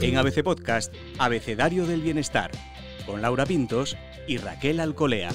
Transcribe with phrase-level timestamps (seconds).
[0.00, 2.50] En ABC Podcast, Abecedario del Bienestar,
[3.06, 3.96] con Laura Pintos
[4.28, 5.30] y Raquel Alcolea.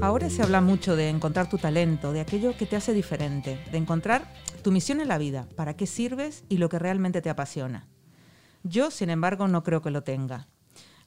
[0.00, 3.78] Ahora se habla mucho de encontrar tu talento, de aquello que te hace diferente, de
[3.78, 4.32] encontrar
[4.62, 7.86] tu misión en la vida, para qué sirves y lo que realmente te apasiona.
[8.62, 10.48] Yo, sin embargo, no creo que lo tenga.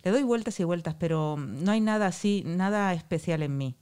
[0.04, 3.76] Le doy vueltas y vueltas, pero no hay nada así, nada especial en mí.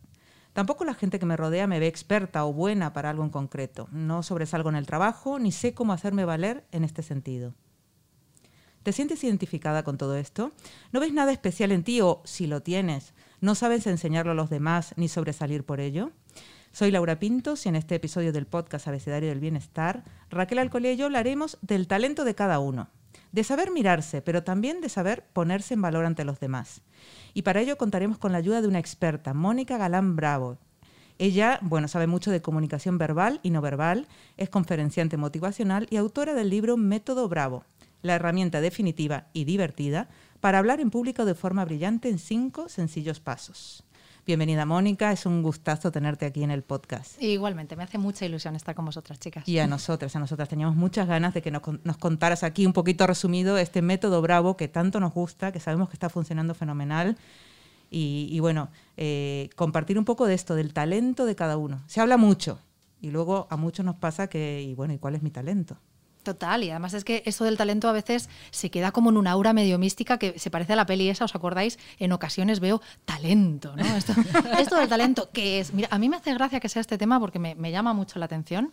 [0.53, 3.87] Tampoco la gente que me rodea me ve experta o buena para algo en concreto.
[3.91, 7.55] No sobresalgo en el trabajo, ni sé cómo hacerme valer en este sentido.
[8.83, 10.51] ¿Te sientes identificada con todo esto?
[10.91, 14.49] ¿No ves nada especial en ti o, si lo tienes, no sabes enseñarlo a los
[14.49, 16.11] demás ni sobresalir por ello?
[16.71, 20.97] Soy Laura Pintos y en este episodio del podcast Abecedario del Bienestar, Raquel Alcolea y
[20.97, 22.89] yo hablaremos del talento de cada uno,
[23.31, 26.81] de saber mirarse, pero también de saber ponerse en valor ante los demás.
[27.33, 30.57] Y para ello contaremos con la ayuda de una experta, Mónica Galán Bravo.
[31.19, 36.33] Ella, bueno, sabe mucho de comunicación verbal y no verbal, es conferenciante motivacional y autora
[36.33, 37.65] del libro Método Bravo,
[38.01, 43.19] la herramienta definitiva y divertida para hablar en público de forma brillante en cinco sencillos
[43.19, 43.83] pasos.
[44.25, 47.21] Bienvenida Mónica, es un gustazo tenerte aquí en el podcast.
[47.21, 49.45] Igualmente, me hace mucha ilusión estar con vosotras, chicas.
[49.45, 52.71] Y a nosotras, a nosotras teníamos muchas ganas de que nos, nos, contaras aquí un
[52.71, 57.17] poquito resumido este método Bravo que tanto nos gusta, que sabemos que está funcionando fenomenal.
[57.91, 61.83] Y, y bueno, eh, compartir un poco de esto, del talento de cada uno.
[61.87, 62.59] Se habla mucho
[63.01, 65.75] y luego a muchos nos pasa que, y bueno, ¿y cuál es mi talento?
[66.23, 69.31] Total, y además es que eso del talento a veces se queda como en una
[69.31, 71.77] aura medio mística que se parece a la peli esa, ¿os acordáis?
[71.99, 73.83] En ocasiones veo talento, ¿no?
[73.83, 74.13] Esto,
[74.77, 75.73] del talento, que es?
[75.73, 78.25] Mira, a mí me hace gracia que sea este tema porque me, llama mucho la
[78.25, 78.71] atención.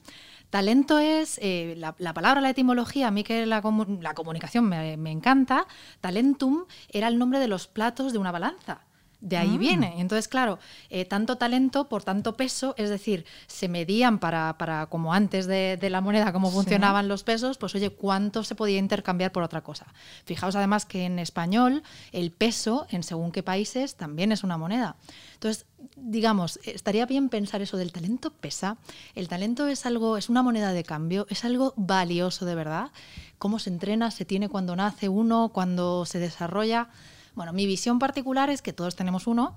[0.48, 3.62] Talento es, eh, la, la, palabra, la etimología, a mí que la,
[4.00, 5.66] la comunicación me encanta,
[6.00, 8.82] talentum era el nombre de los platos de una balanza.
[9.20, 9.58] De ahí Ah.
[9.58, 10.00] viene.
[10.00, 15.12] Entonces, claro, eh, tanto talento por tanto peso, es decir, se medían para, para como
[15.12, 16.54] antes de, de la moneda, cómo Sí.
[16.54, 19.86] funcionaban los pesos, pues oye, cuánto se podía intercambiar por otra cosa.
[20.24, 24.96] Fijaos además que en español el peso, en según qué países, también es una moneda.
[25.34, 25.66] Entonces,
[25.96, 28.76] digamos, estaría bien pensar eso del talento pesa.
[29.14, 32.90] El talento es algo, es una moneda de cambio, es algo valioso de verdad.
[33.38, 36.88] Cómo se entrena, se tiene cuando nace uno, cuando se desarrolla.
[37.34, 39.56] Bueno, mi visión particular es que todos tenemos uno.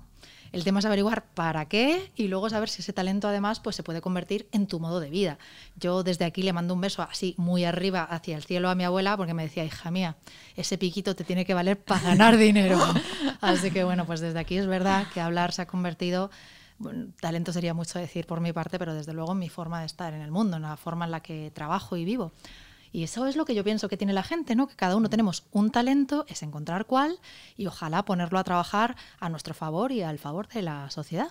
[0.52, 3.82] El tema es averiguar para qué y luego saber si ese talento además pues, se
[3.82, 5.36] puede convertir en tu modo de vida.
[5.76, 8.84] Yo desde aquí le mando un beso así muy arriba hacia el cielo a mi
[8.84, 10.16] abuela porque me decía, hija mía,
[10.54, 12.78] ese piquito te tiene que valer para ganar dinero.
[13.40, 16.30] Así que bueno, pues desde aquí es verdad que hablar se ha convertido
[16.78, 19.86] bueno, talento sería mucho decir por mi parte, pero desde luego en mi forma de
[19.86, 22.32] estar en el mundo, en la forma en la que trabajo y vivo.
[22.94, 24.68] Y eso es lo que yo pienso que tiene la gente, ¿no?
[24.68, 27.18] Que cada uno tenemos un talento, es encontrar cuál
[27.56, 31.26] y ojalá ponerlo a trabajar a nuestro favor y al favor de la sociedad.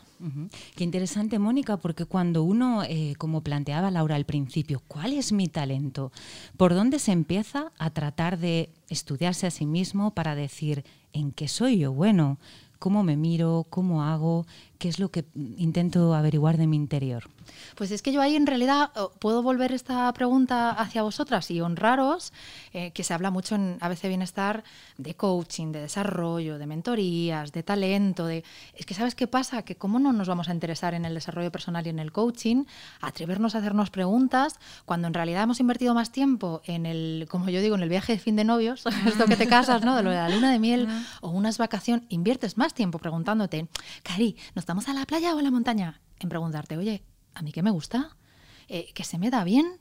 [0.75, 5.47] Qué interesante, Mónica, porque cuando uno, eh, como planteaba Laura al principio, ¿cuál es mi
[5.47, 6.11] talento?
[6.57, 11.47] ¿Por dónde se empieza a tratar de estudiarse a sí mismo para decir en qué
[11.47, 12.39] soy yo bueno?
[12.77, 13.65] ¿Cómo me miro?
[13.69, 14.45] ¿Cómo hago?
[14.77, 17.29] ¿Qué es lo que intento averiguar de mi interior?
[17.75, 22.33] Pues es que yo ahí en realidad puedo volver esta pregunta hacia vosotras y honraros,
[22.73, 24.63] eh, que se habla mucho en ABC Bienestar
[24.97, 28.43] de coaching, de desarrollo, de mentorías, de talento, de...
[28.75, 29.63] Es que ¿sabes qué pasa?
[29.63, 32.65] Que cómo no nos vamos a interesar en el desarrollo personal y en el coaching,
[33.01, 37.61] atrevernos a hacernos preguntas, cuando en realidad hemos invertido más tiempo en el, como yo
[37.61, 39.95] digo, en el viaje de fin de novios, esto que te casas, ¿no?
[39.95, 40.87] De lo de la luna de miel
[41.21, 43.67] o unas vacaciones, inviertes más tiempo preguntándote,
[44.03, 46.01] Cari, ¿nos estamos a la playa o a la montaña?
[46.19, 47.03] En preguntarte, oye,
[47.35, 48.17] ¿a mí qué me gusta?
[48.67, 49.79] Eh, ¿Que se me da bien?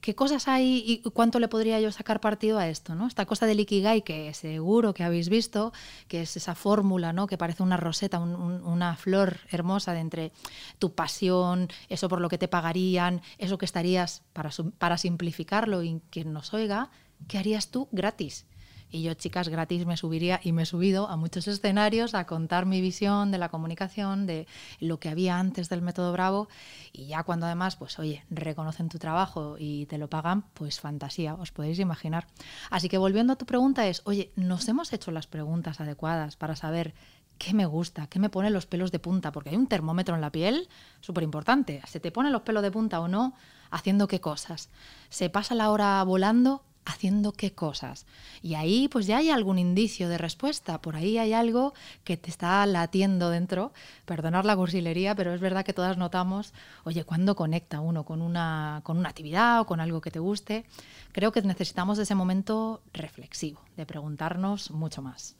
[0.00, 2.94] ¿Qué cosas hay y cuánto le podría yo sacar partido a esto?
[2.94, 3.06] ¿no?
[3.06, 5.72] Esta cosa del Ikigai que seguro que habéis visto,
[6.08, 7.26] que es esa fórmula ¿no?
[7.26, 10.32] que parece una roseta, un, un, una flor hermosa de entre
[10.78, 16.00] tu pasión, eso por lo que te pagarían, eso que estarías, para, para simplificarlo y
[16.10, 16.90] quien nos oiga,
[17.28, 18.46] ¿qué harías tú gratis?
[18.92, 22.66] Y yo, chicas, gratis me subiría y me he subido a muchos escenarios a contar
[22.66, 24.46] mi visión de la comunicación, de
[24.80, 26.48] lo que había antes del método Bravo.
[26.92, 31.34] Y ya cuando además, pues oye, reconocen tu trabajo y te lo pagan, pues fantasía,
[31.34, 32.26] os podéis imaginar.
[32.68, 36.54] Así que volviendo a tu pregunta es, oye, ¿nos hemos hecho las preguntas adecuadas para
[36.54, 36.92] saber
[37.38, 39.32] qué me gusta, qué me pone los pelos de punta?
[39.32, 40.68] Porque hay un termómetro en la piel
[41.00, 41.80] súper importante.
[41.86, 43.32] ¿Se te ponen los pelos de punta o no?
[43.70, 44.68] ¿Haciendo qué cosas?
[45.08, 46.62] ¿Se pasa la hora volando?
[46.84, 48.06] Haciendo qué cosas.
[48.42, 51.74] Y ahí pues ya hay algún indicio de respuesta, por ahí hay algo
[52.04, 53.72] que te está latiendo dentro,
[54.04, 56.52] perdonar la cursilería, pero es verdad que todas notamos,
[56.84, 60.64] oye, ¿cuándo conecta uno con una, con una actividad o con algo que te guste?
[61.12, 65.36] Creo que necesitamos ese momento reflexivo, de preguntarnos mucho más.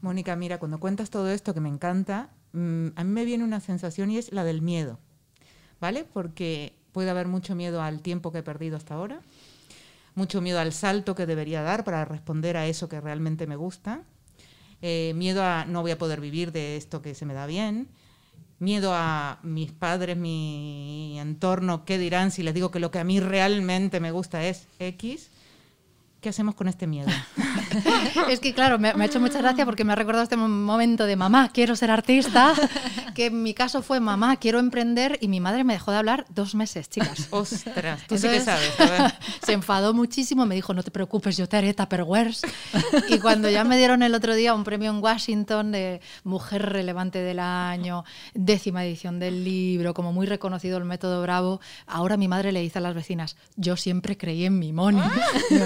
[0.00, 3.60] Mónica, mira, cuando cuentas todo esto que me encanta, mmm, a mí me viene una
[3.60, 4.98] sensación y es la del miedo,
[5.80, 6.04] ¿vale?
[6.04, 9.20] Porque puede haber mucho miedo al tiempo que he perdido hasta ahora,
[10.16, 14.02] mucho miedo al salto que debería dar para responder a eso que realmente me gusta,
[14.82, 17.88] eh, miedo a no voy a poder vivir de esto que se me da bien,
[18.58, 23.04] miedo a mis padres, mi entorno, qué dirán si les digo que lo que a
[23.04, 25.30] mí realmente me gusta es X.
[26.26, 27.08] ¿Qué hacemos con este miedo?
[28.28, 31.14] es que, claro, me, ha hecho mucha gracia porque me ha recordado este momento de
[31.14, 32.52] mamá, quiero ser artista,
[33.14, 36.26] que en mi caso fue mamá, quiero emprender y mi madre me dejó de hablar
[36.28, 37.28] dos meses, chicas.
[37.30, 38.72] Ostras, tú sí que sabes.
[39.40, 42.42] Se enfadó muchísimo, me dijo, no te preocupes, yo te haré Tupperwares.
[43.08, 47.20] Y cuando ya me dieron el otro día un premio en Washington de Mujer Relevante
[47.20, 52.50] del Año, décima edición del libro, como muy reconocido el método Bravo, ahora mi madre
[52.50, 55.00] le dice a las vecinas, yo siempre creí en mi Moni.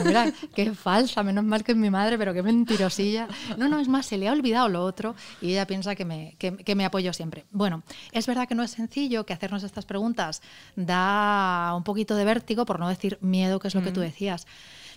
[0.04, 3.28] mira, qué falsa, menos mal que es mi madre, pero qué mentirosilla.
[3.56, 6.36] No, no, es más, se le ha olvidado lo otro y ella piensa que me,
[6.38, 7.44] que, me apoyo siempre.
[7.50, 7.82] Bueno,
[8.12, 10.42] es verdad que no es sencillo, que hacernos estas preguntas
[10.76, 14.46] da un poquito de vértigo, por no decir miedo, que es lo que tú decías.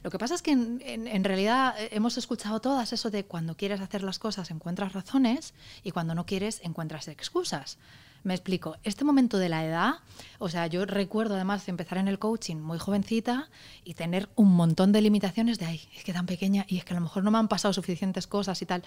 [0.04, 3.80] Lo que pasa es que en, realidad eh, hemos escuchado todas eso de cuando quieres
[3.80, 7.78] hacer las cosas encuentras razones y cuando no quieres encuentras excusas.
[8.24, 9.96] Me explico, este momento de la edad,
[10.40, 13.50] o sea, yo recuerdo además de empezar en el coaching muy jovencita
[13.84, 16.94] y tener un montón de limitaciones de, ay, es que tan pequeña y es que
[16.94, 18.84] a lo mejor no me han pasado suficientes cosas y tal.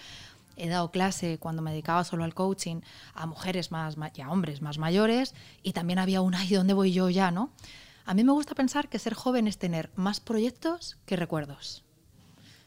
[0.56, 2.80] He dado clase cuando me dedicaba solo al coaching
[3.14, 6.92] a mujeres más y a hombres más mayores y también había un, ay, ¿dónde voy
[6.92, 7.50] yo ya, no?
[8.06, 11.82] A mí me gusta pensar que ser joven es tener más proyectos que recuerdos.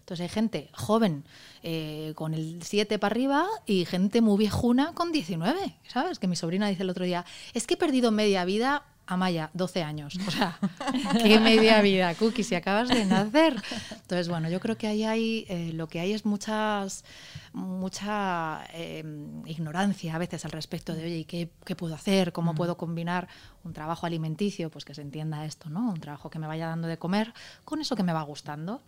[0.02, 1.24] Entonces hay gente joven
[1.64, 6.20] eh, con el 7 para arriba y gente muy viejuna con 19, ¿sabes?
[6.20, 9.82] Que mi sobrina dice el otro día, es que he perdido media vida Amaya, 12
[9.82, 10.20] años.
[10.28, 10.60] O sea,
[11.24, 13.56] qué media vida, Cookie, si acabas de nacer.
[13.90, 17.04] Entonces, bueno, yo creo que ahí hay, eh, lo que hay es muchas,
[17.52, 19.04] mucha eh,
[19.48, 22.32] ignorancia a veces al respecto de, oye, ¿qué, ¿qué, puedo hacer?
[22.34, 23.28] ¿Cómo puedo combinar
[23.64, 24.70] un trabajo alimenticio?
[24.70, 25.90] Pues que se entienda esto, ¿no?
[25.90, 27.34] Un trabajo que me vaya dando de comer
[27.66, 28.84] con eso que me va gustando.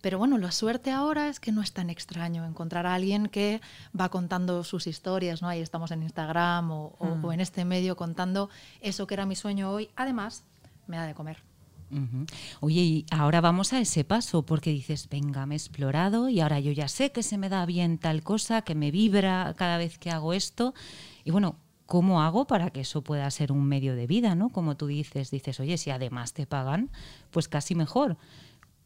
[0.00, 3.60] Pero bueno, la suerte ahora es que no es tan extraño encontrar a alguien que
[3.98, 5.48] va contando sus historias, ¿no?
[5.48, 7.32] Ahí estamos en Instagram o, mm.
[7.32, 8.50] en este medio contando
[8.80, 9.88] eso que era mi sueño hoy.
[9.96, 10.44] Además,
[10.86, 11.42] me da de comer.
[12.60, 16.58] Oye, y ahora vamos a ese paso, porque dices, venga, me he explorado y ahora
[16.58, 19.96] yo ya sé que se me da bien tal cosa, que me vibra cada vez
[19.98, 20.74] que hago esto.
[21.24, 21.56] Y bueno,
[21.86, 24.50] ¿cómo hago para que eso pueda ser un medio de vida, ¿no?
[24.50, 26.90] Como tú dices, dices, oye, si además te pagan,
[27.30, 28.16] pues casi mejor.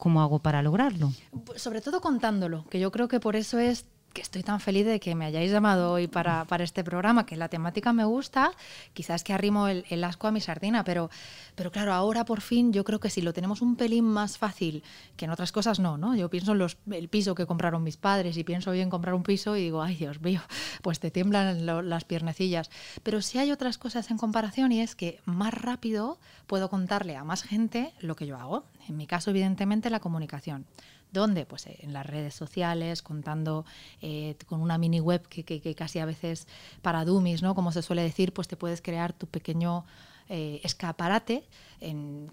[0.00, 1.12] ¿Cómo hago para lograrlo?
[1.56, 4.98] Sobre todo contándolo, que yo creo que por eso es que estoy tan feliz de
[5.00, 8.52] que me hayáis llamado hoy para, para este programa, que la temática me gusta,
[8.92, 11.10] quizás que arrimo el, el, asco a mi sardina, pero,
[11.54, 14.82] pero claro, ahora por fin yo creo que si lo tenemos un pelín más fácil,
[15.16, 16.16] que en otras cosas no, ¿no?
[16.16, 19.22] Yo pienso en los, el piso que compraron mis padres y pienso bien comprar un
[19.22, 20.40] piso y digo, ay Dios mío,
[20.82, 22.70] pues te tiemblan las piernecillas.
[23.02, 27.24] Pero sí hay otras cosas en comparación y es que más rápido puedo contarle a
[27.24, 28.64] más gente lo que yo hago.
[28.88, 30.66] En mi caso, evidentemente, la comunicación.
[31.12, 31.46] ¿Dónde?
[31.46, 33.64] Pues eh, en las redes sociales, contando
[34.00, 36.46] eh, con una mini web que, casi a veces
[36.82, 37.54] para dummies, ¿no?
[37.54, 39.84] Como se suele decir, pues te puedes crear tu pequeño
[40.28, 41.44] eh, escaparate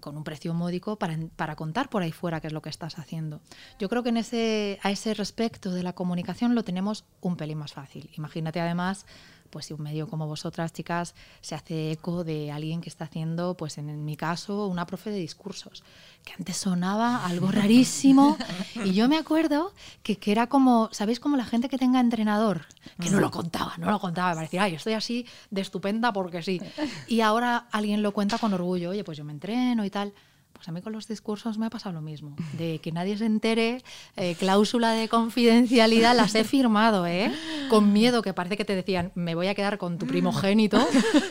[0.00, 2.98] con un precio módico para, para, contar por ahí fuera qué es lo que estás
[2.98, 3.40] haciendo.
[3.78, 7.58] Yo creo que en ese, a ese respecto de la comunicación lo tenemos un pelín
[7.58, 8.10] más fácil.
[8.16, 9.06] Imagínate además
[9.50, 13.54] pues si un medio como vosotras, chicas, se hace eco de alguien que está haciendo,
[13.54, 15.82] pues en, mi caso, una profe de discursos,
[16.24, 18.36] que antes sonaba algo rarísimo.
[18.84, 19.72] y yo me acuerdo
[20.02, 21.20] que, que era como, ¿sabéis?
[21.20, 22.66] Como la gente que tenga entrenador,
[23.00, 26.42] que no lo contaba, no lo contaba, para decir, ay, estoy así de estupenda porque
[26.42, 26.60] sí.
[27.06, 30.12] Y ahora alguien lo cuenta con orgullo, oye, pues yo me entreno y tal.
[30.58, 32.34] Pues a mí con los discursos me ha pasado lo mismo.
[32.54, 33.84] De que nadie se entere,
[34.16, 37.32] eh, cláusula de confidencialidad las he firmado, ¿eh?
[37.70, 40.84] Con miedo, que parece que te decían, me voy a quedar con tu primogénito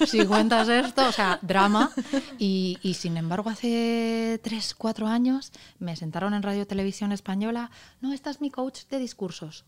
[0.07, 1.91] si cuentas esto, o sea, drama.
[2.39, 7.69] Y, y sin embargo, hace tres, cuatro años me sentaron en Radio Televisión Española,
[8.00, 9.65] no, esta es mi coach de discursos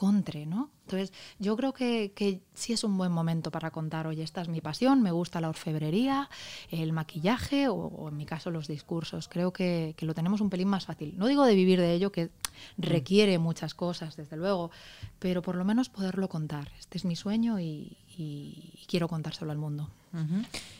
[0.00, 0.70] contre, ¿no?
[0.86, 4.48] Entonces, yo creo que, que, sí es un buen momento para contar, oye, esta es
[4.48, 6.30] mi pasión, me gusta la orfebrería,
[6.70, 9.28] el maquillaje o, en mi caso los discursos.
[9.28, 11.18] Creo que, que, lo tenemos un pelín más fácil.
[11.18, 12.30] No digo de vivir de ello, que
[12.78, 14.70] requiere muchas cosas, desde luego,
[15.18, 16.72] pero por lo menos poderlo contar.
[16.78, 19.90] Este es mi sueño y, y quiero contárselo al mundo.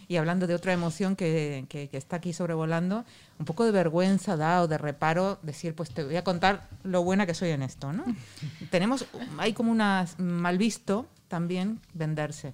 [0.08, 3.04] Y hablando de otra emoción que, que, está aquí sobrevolando,
[3.38, 7.04] un poco de vergüenza da o de reparo decir, pues te voy a contar lo
[7.04, 8.04] buena que soy en esto, ¿no?
[8.70, 9.06] Tenemos,
[9.38, 12.50] hay como una mal visto también venderse.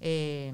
[0.00, 0.52] Eh,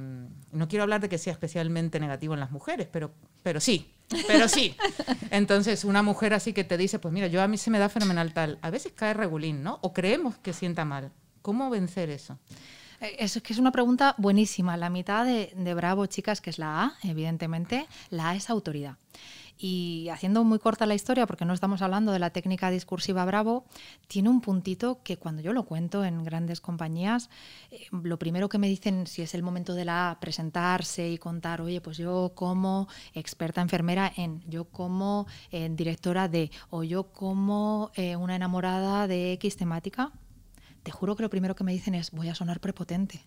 [0.53, 3.11] no quiero hablar de que sea especialmente negativo en las mujeres, pero,
[3.43, 3.91] pero sí,
[4.27, 4.77] pero sí.
[5.31, 7.89] Entonces, una mujer así que te dice, pues mira, yo a mí se me da
[7.89, 9.79] fenomenal tal, a veces cae regulín, ¿no?
[9.81, 11.11] O creemos que sienta mal.
[11.41, 12.39] ¿Cómo vencer eso?
[13.01, 14.77] Eh, Es que es una pregunta buenísima.
[14.77, 18.97] La mitad de, Bravo, chicas, que es la A, evidentemente, la A es autoridad.
[19.61, 23.65] Y haciendo muy corta la historia, porque no estamos hablando de la técnica discursiva Bravo,
[24.07, 27.29] tiene un puntito que cuando yo lo cuento en grandes compañías,
[27.73, 31.19] eh, lo primero que me dicen si es el momento de la A, presentarse y
[31.19, 37.11] contar, oye, pues yo como experta enfermera en, yo como eh, directora de, o yo
[37.13, 37.91] como
[38.21, 40.13] una enamorada de X temática,
[40.89, 43.21] te juro que lo primero que me dicen es, voy a sonar prepotente.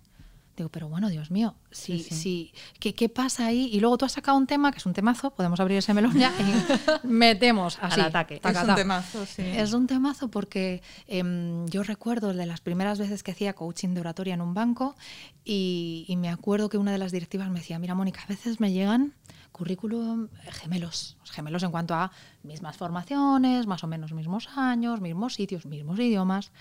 [0.58, 2.53] Digo, pero bueno, Dios mío, sí, Sí, sí, sí.
[2.80, 3.70] ¿Qué, qué pasa ahí?
[3.72, 6.18] Y luego tú has sacado un tema que es un temazo, podemos abrir ese melón
[6.18, 8.00] ya y metemos así.
[8.01, 8.39] Al ataque.
[8.39, 8.75] taca, es un taca.
[8.75, 9.44] temazo, sí.
[9.44, 14.00] Es un temazo porque em, yo recuerdo de las primeras veces que hacía coaching de
[14.00, 14.96] oratoria en un banco
[15.46, 18.60] y, y me acuerdo que una de las directivas me decía, mira Mónica, a veces
[18.60, 19.13] me llegan
[19.51, 25.68] currículum gemelos, gemelos en cuanto a mismas formaciones, más o menos mismos años, mismos sitios,
[25.68, 26.51] mismos idiomas.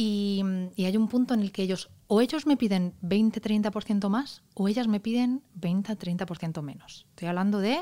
[0.00, 0.44] Y,
[0.76, 4.68] y hay un punto en el que ellos, o ellos me piden 20-30% más, o
[4.68, 7.06] ellas me piden 20-30% menos.
[7.10, 7.80] Estoy hablando de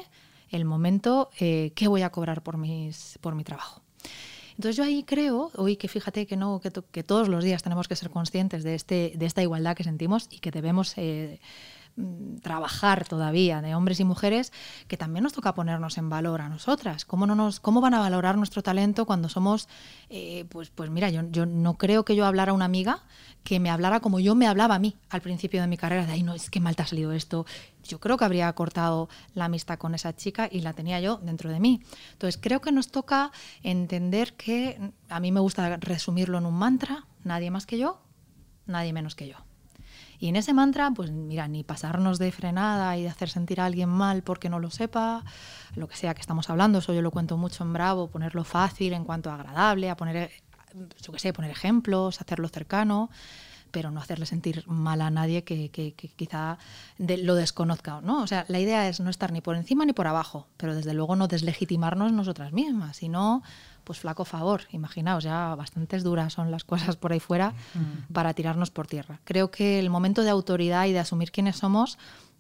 [0.49, 3.83] el momento eh, que voy a cobrar por, mis, por mi trabajo.
[4.53, 7.87] Entonces yo ahí creo, hoy que fíjate que no, que, que todos los días tenemos
[7.87, 11.39] que ser conscientes de, este, de esta igualdad que sentimos y que debemos eh,
[12.43, 14.53] trabajar todavía de hombres y mujeres,
[14.87, 17.05] que también nos toca ponernos en valor a nosotras.
[17.05, 19.69] ¿Cómo, no nos, cómo van a valorar nuestro talento cuando somos,
[20.11, 23.01] eh, pues, pues mira, yo, yo no creo que yo hablara a una amiga
[23.45, 26.13] que me hablara como yo me hablaba a mí al principio de mi carrera, de,
[26.13, 27.47] ay, no, es que mal te ha salido esto.
[27.85, 31.51] Yo creo que habría cortado la amistad con esa chica y la tenía yo dentro
[31.51, 31.81] de mí.
[32.13, 33.31] Entonces, creo que nos toca
[33.63, 38.03] entender que, a mí me gusta resumirlo en un mantra, nadie más que yo,
[38.67, 39.46] nadie menos que yo.
[40.19, 43.67] Y en ese mantra, pues mira, ni pasarnos de frenada y de hacer sentir a
[43.67, 45.25] alguien mal porque no lo sepa,
[45.75, 48.93] lo que sea que estamos hablando, eso yo lo cuento mucho en Bravo, ponerlo fácil
[48.93, 50.31] en cuanto agradable, a poner,
[50.75, 53.11] yo poner ejemplos, hacerlo cercano,
[53.71, 55.71] pero no hacerle sentir mal a nadie que,
[56.17, 56.59] quizá
[56.99, 58.23] lo desconozca, ¿no?
[58.23, 60.95] O sea, la idea es no estar ni por encima ni por abajo, pero desde
[60.95, 63.43] luego no deslegitimarnos nosotras mismas, sino
[63.87, 67.55] pues flaco favor, imaginaos, ya bastantes duras son las cosas por ahí fuera
[68.13, 69.21] para tirarnos por tierra.
[69.23, 71.97] Creo que el momento de autoridad y de asumir quiénes somos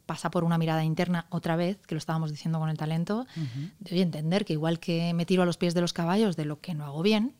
[0.06, 3.26] pasa por una mirada interna otra vez, que lo estábamos diciendo con el talento,
[3.78, 6.46] de oye, entender que igual que me tiro a los pies de los caballos de
[6.46, 7.34] lo que no hago bien,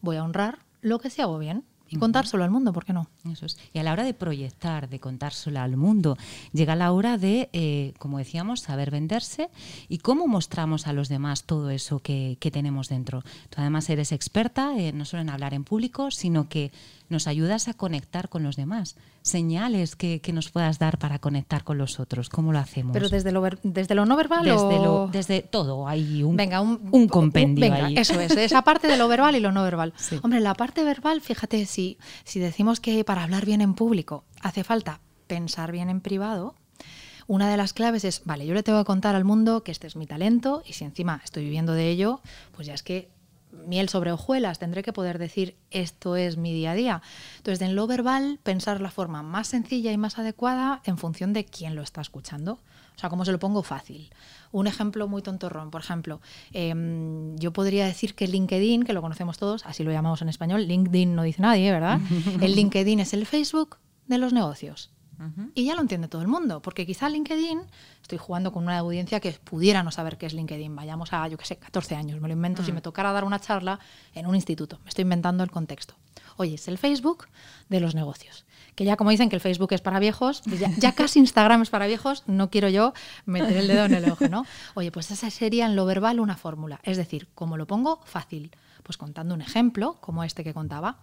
[0.00, 3.08] voy a honrar lo que sí hago bien y contárselo al mundo, ¿por qué no?
[3.30, 3.58] Eso es.
[3.74, 6.16] Y a la hora de proyectar, de contárselo al mundo,
[6.52, 9.50] llega la hora de, eh, como decíamos, saber venderse
[9.88, 13.22] y cómo mostramos a los demás todo eso que, que tenemos dentro.
[13.50, 16.72] Tú además eres experta eh, no solo en hablar en público, sino que
[17.12, 18.96] nos ayudas a conectar con los demás.
[19.22, 22.28] Señales que, que nos puedas dar para conectar con los otros.
[22.28, 22.92] ¿Cómo lo hacemos?
[22.92, 24.82] Pero desde lo, ver- desde lo no verbal desde, o...
[24.84, 27.96] lo, desde todo, hay un, Venga, un, un compendio venga, ahí.
[27.96, 29.92] Eso es, esa parte de lo verbal y lo no verbal.
[30.02, 30.18] Sí.
[30.24, 34.64] Hombre, la parte verbal, fíjate, si, si decimos que para hablar bien en público hace
[34.64, 36.56] falta pensar bien en privado,
[37.28, 39.86] una de las claves es, vale, yo le tengo que contar al mundo que este
[39.86, 42.20] es mi talento y si encima estoy viviendo de ello,
[42.56, 43.08] pues ya es que
[43.52, 47.02] miel sobre hojuelas, tendré que poder decir esto es mi día a día.
[47.36, 51.44] Entonces, en lo verbal, pensar la forma más sencilla y más adecuada en función de
[51.44, 52.58] quién lo está escuchando.
[52.96, 54.10] O sea, ¿cómo se lo pongo fácil?
[54.50, 56.20] Un ejemplo muy tontorrón, por ejemplo,
[56.52, 60.66] em, yo podría decir que LinkedIn, que lo conocemos todos, así lo llamamos en español,
[60.66, 62.00] LinkedIn no dice nadie, ¿verdad?
[62.40, 64.90] El LinkedIn es el Facebook de los negocios.
[65.54, 67.60] Y ya lo entiende todo el mundo, porque quizá LinkedIn,
[68.00, 70.74] estoy jugando con una audiencia que pudiera no saber qué es LinkedIn.
[70.74, 73.38] Vayamos a, yo qué sé, 14 años, me lo invento si me tocara dar una
[73.38, 73.78] charla
[74.14, 74.78] en un instituto.
[74.84, 75.94] Me estoy inventando el contexto.
[76.36, 77.26] Oye, es el Facebook
[77.68, 78.44] de los negocios.
[78.74, 81.62] Que ya como dicen que el Facebook es para viejos, pues ya, ya casi Instagram
[81.62, 82.94] es para viejos, no quiero yo
[83.26, 84.46] meter el dedo en el ojo, ¿no?
[84.74, 86.80] Oye, pues esa sería en lo verbal una fórmula.
[86.82, 88.50] Es decir, como lo pongo, fácil.
[88.82, 90.96] Pues contando un ejemplo, como este que contaba.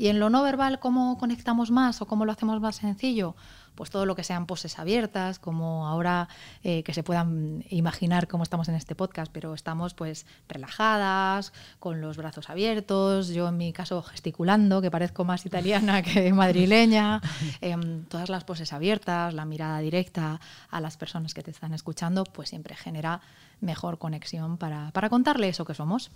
[0.00, 3.36] Y en lo no verbal, ¿cómo conectamos más o cómo lo hacemos más sencillo?
[3.74, 6.26] Pues todo lo que sean poses abiertas, como ahora
[6.64, 12.00] eh, que se puedan imaginar cómo estamos en este podcast, pero estamos pues relajadas, con
[12.00, 17.20] los brazos abiertos, yo en mi caso gesticulando, que parezco más italiana que madrileña,
[17.60, 20.40] em, todas las poses abiertas, la mirada directa
[20.70, 23.20] a las personas que te están escuchando, pues siempre genera
[23.60, 26.10] mejor conexión para, para contarle eso que somos.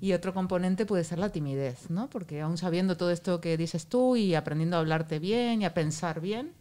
[0.00, 2.08] Y otro componente puede ser la timidez, ¿no?
[2.08, 5.74] Porque aún sabiendo todo esto que dices tú y aprendiendo a hablarte bien y a
[5.74, 6.52] pensar bien,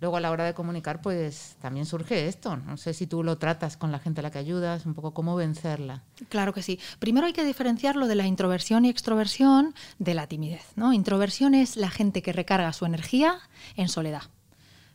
[0.00, 2.56] luego a la hora de comunicar, pues también surge esto.
[2.56, 5.12] No sé si tú lo tratas con la gente a la que ayudas, un poco
[5.14, 6.02] cómo vencerla.
[6.28, 6.80] Claro que sí.
[6.98, 10.72] Primero hay que diferenciar lo de la introversión y extroversión de la timidez.
[10.74, 10.92] ¿no?
[10.92, 13.38] Introversión es la gente que recarga su energía
[13.76, 14.22] en soledad.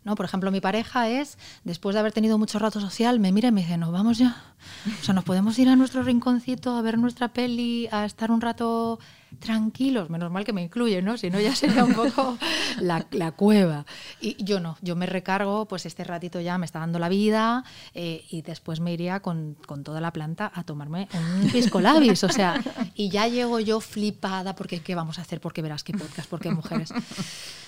[0.04, 0.16] ¿no?
[0.16, 3.52] Por ejemplo, mi pareja es, después de haber tenido mucho rato social, me mira y
[3.52, 4.55] me dice, nos vamos ya.
[5.02, 8.42] O sea, nos podemos ir a nuestro rinconcito a ver nuestra peli, a estar un
[8.42, 9.00] rato
[9.36, 11.18] tranquilos, menos mal que me incluye, ¿no?
[11.18, 12.38] Si no ya sería un poco
[12.82, 13.86] la, la, cueva.
[14.22, 17.64] Y yo no, yo me recargo, pues este ratito ya me está dando la vida
[17.94, 22.24] eh, y después me iría con, con, toda la planta a tomarme un pisco labis,
[22.24, 22.62] o sea,
[22.96, 26.50] y ya llego yo flipada porque qué vamos a hacer, porque verás qué podcast, porque
[26.52, 26.94] mujeres.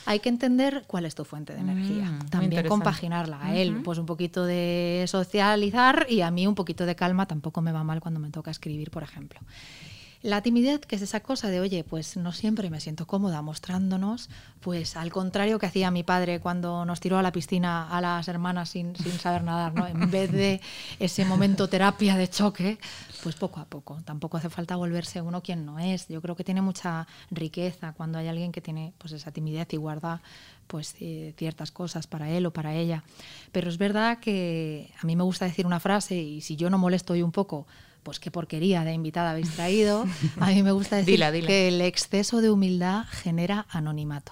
[0.07, 3.41] Hay que entender cuál es tu fuente de energía, mm, también compaginarla.
[3.41, 7.61] A él, pues un poquito de socializar y a mí un poquito de calma tampoco
[7.61, 9.39] me va mal cuando me toca escribir, por ejemplo.
[10.23, 14.29] La timidez, que es esa cosa de, oye, pues no siempre me siento cómoda mostrándonos,
[14.61, 18.27] pues al contrario que hacía mi padre cuando nos tiró a la piscina a las
[18.27, 19.85] hermanas sin, sin saber nadar, ¿no?
[19.85, 20.59] En vez de
[20.99, 22.79] ese momento terapia de choque,
[23.21, 23.99] pues poco a poco.
[24.05, 26.07] Tampoco hace falta volverse uno quien no es.
[26.07, 29.77] Yo creo que tiene mucha riqueza cuando hay alguien que tiene pues esa timidez y
[29.77, 30.21] guarda
[30.67, 33.03] pues eh, ciertas cosas para él o para ella.
[33.51, 36.77] Pero es verdad que a mí me gusta decir una frase y si yo no
[36.77, 37.65] molesto hoy un poco
[38.03, 40.05] pues qué porquería de invitada habéis traído.
[40.39, 44.31] A mí me gusta decir que el exceso de humildad genera anonimato.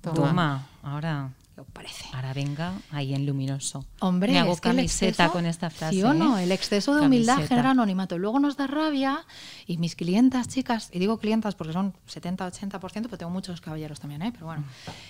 [0.00, 1.30] Toma, ahora
[1.64, 2.04] parece?
[2.12, 3.84] Ahora venga ahí en luminoso.
[4.00, 5.96] Hombre, me hago camiseta con esta frase.
[5.96, 6.38] ¿sí o no?
[6.38, 8.18] El exceso de humildad genera anonimato.
[8.18, 9.24] Luego nos da rabia
[9.66, 14.22] y mis clientas, chicas, y digo clientas porque son 70-80%, pero tengo muchos caballeros también,
[14.22, 14.32] ¿eh?
[14.32, 14.64] pero bueno,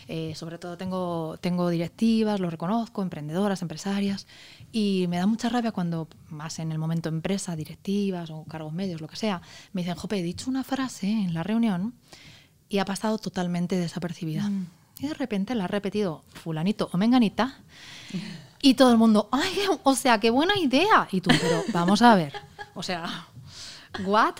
[0.09, 4.27] eh, sobre todo tengo, tengo directivas, lo reconozco, emprendedoras, empresarias,
[4.73, 9.01] y me da mucha rabia cuando, más en el momento empresa, directivas o cargos medios,
[9.01, 9.43] lo que sea,
[9.73, 11.95] me dicen, Jope, he dicho una frase en la reunión
[12.69, 14.49] y ha pasado totalmente desapercibida.
[14.49, 14.67] Mm.
[15.01, 17.59] Y de repente la ha repetido fulanito o menganita.
[18.63, 21.09] Y todo el mundo, ay, o sea, qué buena idea.
[21.11, 22.35] Y tú, pero vamos a ver.
[22.75, 23.27] O sea,
[24.05, 24.35] ¿what?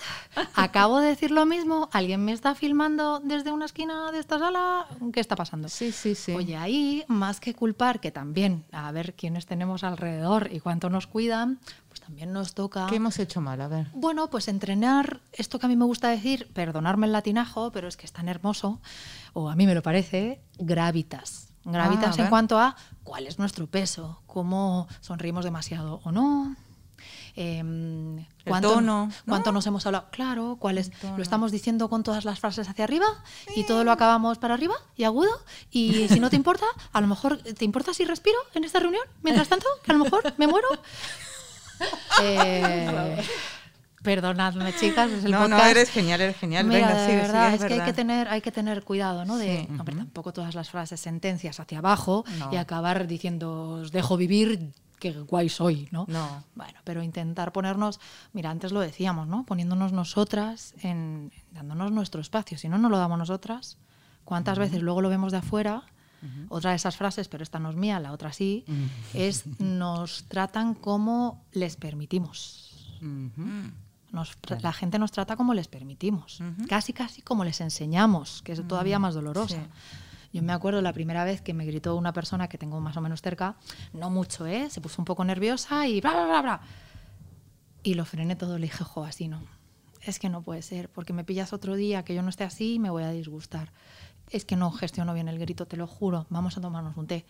[0.53, 4.85] Acabo de decir lo mismo, alguien me está filmando desde una esquina de esta sala,
[5.11, 5.67] ¿qué está pasando?
[5.69, 6.33] Sí, sí, sí.
[6.33, 11.07] Oye, ahí, más que culpar, que también, a ver quiénes tenemos alrededor y cuánto nos
[11.07, 11.59] cuidan,
[12.01, 12.87] también nos toca...
[12.87, 13.61] ¿Qué hemos hecho mal?
[13.61, 13.87] A ver.
[13.93, 17.95] Bueno, pues entrenar, esto que a mí me gusta decir, perdonarme el latinajo, pero es
[17.95, 18.81] que es tan hermoso,
[19.33, 21.49] o a mí me lo parece, gravitas.
[21.63, 26.55] Gravitas ah, en cuanto a cuál es nuestro peso, cómo sonreímos demasiado o no.
[27.35, 27.63] Eh,
[28.45, 30.07] ¿Cuánto, tono, ¿cuánto nos hemos hablado?
[30.11, 30.91] Claro, ¿cuál es?
[31.15, 33.05] Lo estamos diciendo con todas las frases hacia arriba
[33.55, 35.31] y todo lo acabamos para arriba y agudo.
[35.69, 39.03] Y si no te importa, a lo mejor, ¿te importa si respiro en esta reunión?
[39.21, 40.67] Mientras tanto, que a lo mejor me muero.
[42.23, 43.17] Eh,
[44.03, 45.11] Perdonadme, chicas.
[45.11, 46.67] Es el no, no, eres genial, eres genial.
[46.67, 49.37] Venga, sigue, verdad, es, que hay que tener, hay que tener cuidado, ¿no?
[49.37, 55.11] De, tampoco todas las frases, sentencias hacia abajo y acabar diciendo, os dejo vivir, qué
[55.11, 56.05] guay soy, ¿no?
[56.07, 56.43] No.
[56.55, 57.99] Bueno, pero intentar ponernos,
[58.33, 59.45] mira, antes lo decíamos, ¿no?
[59.45, 62.57] Poniéndonos nosotras, en, dándonos nuestro espacio.
[62.57, 63.77] Si no nos lo damos nosotras,
[64.25, 65.83] ¿cuántas veces luego lo vemos de afuera?
[66.49, 68.65] Otra de esas frases, pero esta no es mía, la otra sí,
[69.13, 72.71] es nos tratan como les permitimos
[74.61, 78.99] la gente nos trata como les permitimos, casi casi como les enseñamos, que es todavía
[78.99, 79.67] más dolorosa.
[80.33, 83.01] Yo me acuerdo la primera vez que me gritó una persona que tengo más o
[83.01, 83.57] menos cerca,
[83.93, 84.69] no mucho, ¿eh?
[84.69, 86.61] Se puso un poco nerviosa y bla, bla, bla, bla.
[87.83, 89.41] Y lo frené todo, le dije, jo, así no.
[90.01, 92.75] Es que no puede ser, porque me pillas otro día que yo no esté así
[92.75, 93.73] y me voy a disgustar.
[94.31, 96.25] Es que no gestiono bien el grito, te lo juro.
[96.29, 97.25] Vamos a tomarnos un té.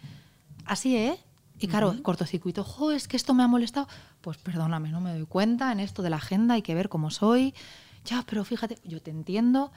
[0.65, 1.17] Así, ¿eh?
[1.59, 3.87] Y claro, cortocircuito, jo, es que esto me ha molestado.
[4.21, 7.11] Pues perdóname, no me doy cuenta en esto de la agenda, hay que ver cómo
[7.11, 7.53] soy.
[8.05, 9.71] Ya, pero fíjate, yo te entiendo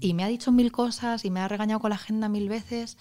[0.00, 2.98] y me ha dicho mil cosas y me ha regañado con la agenda mil veces,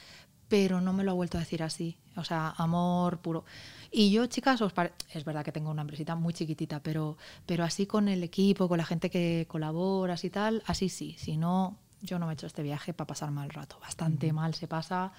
[0.47, 1.97] pero no me lo ha vuelto a decir así.
[2.15, 3.43] O sea, amor puro.
[3.91, 4.73] Y yo, chicas, os
[5.13, 8.77] es verdad que tengo una empresita muy chiquitita, pero, pero así con el equipo, con
[8.77, 11.15] la gente que colabora y tal, así sí.
[11.17, 13.77] Si no, yo no me he hecho este viaje para pasar mal rato.
[13.79, 15.11] Bastante mal se pasa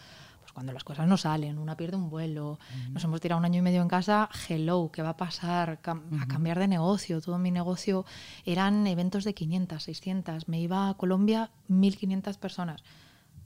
[0.52, 2.58] cuando las cosas no salen, una pierde un vuelo,
[2.90, 5.70] nos hemos tirado un año y medio en casa, hello, ¿qué va a pasar?
[5.70, 8.04] a cambiar de negocio, todo mi negocio
[8.44, 12.82] eran eventos de 500, 600, me iba a Colombia 1500 personas,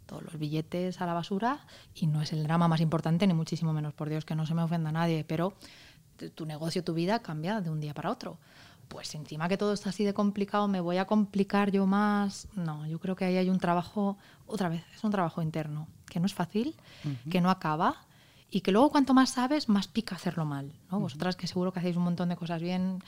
[0.07, 1.61] todos los billetes a la basura
[1.94, 4.55] y no es el drama más importante, ni muchísimo menos, por Dios, que no se
[4.55, 5.55] me ofenda a nadie, pero
[6.35, 8.38] tu negocio, tu vida cambia de un día para otro
[8.88, 12.49] pues encima que todo está así de complicado, me voy a complicar yo más.
[12.55, 16.20] No, yo creo que ahí hay un trabajo, otra vez, es un trabajo interno, que
[16.20, 16.75] no es fácil,
[17.31, 18.07] que no acaba
[18.51, 20.72] y que luego cuanto más sabes, más pica hacerlo mal.
[20.90, 21.01] ¿no?
[21.01, 23.03] Vosotras que seguro que hacéis un montón de cosas bien,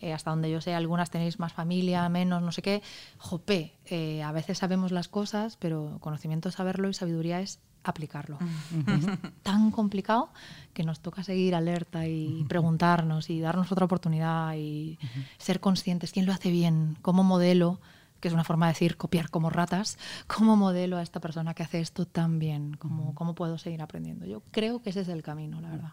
[0.00, 2.82] eh, hasta donde yo sé, algunas tenéis más familia, menos, no sé qué.
[3.18, 8.38] Jope, eh, a veces sabemos las cosas, pero conocimiento saberlo y sabiduría es aplicarlo.
[8.86, 9.06] Es
[9.42, 10.30] tan complicado
[10.72, 14.98] que nos toca seguir alerta y preguntarnos y darnos otra oportunidad y
[15.38, 17.80] ser conscientes quién lo hace bien, como modelo,
[18.20, 21.62] que es una forma de decir copiar como ratas, como modelo a esta persona que
[21.62, 24.26] hace esto tan bien, cómo, cómo puedo seguir aprendiendo.
[24.26, 25.92] Yo creo que ese es el camino, la verdad.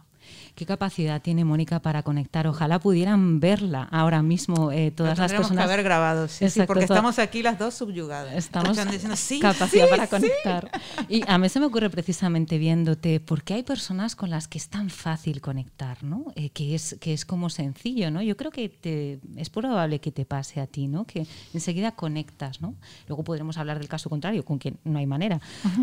[0.56, 2.48] ¿Qué capacidad tiene Mónica para conectar?
[2.48, 5.66] Ojalá pudieran verla ahora mismo eh, todas las personas.
[5.66, 8.36] que haber grabado, sí, porque estamos aquí las dos subyugadas.
[8.36, 10.70] Estamos diciendo, sí, capacidad para conectar.
[11.08, 14.70] Y a mí se me ocurre precisamente viéndote, porque hay personas con las que es
[14.70, 16.26] tan fácil conectar, ¿no?
[16.36, 18.22] Eh, que, es, que es como sencillo, ¿no?
[18.22, 21.06] Yo creo que te, es probable que te pase a ti, ¿no?
[21.06, 22.76] Que enseguida conectas, ¿no?
[23.08, 25.40] Luego podremos hablar del caso contrario, con quien no hay manera.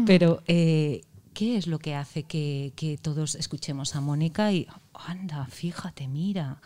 [0.07, 1.03] Pero eh,
[1.39, 6.61] ¿Qué es lo que hace que, todos escuchemos a Mónica y, anda, fíjate, mira?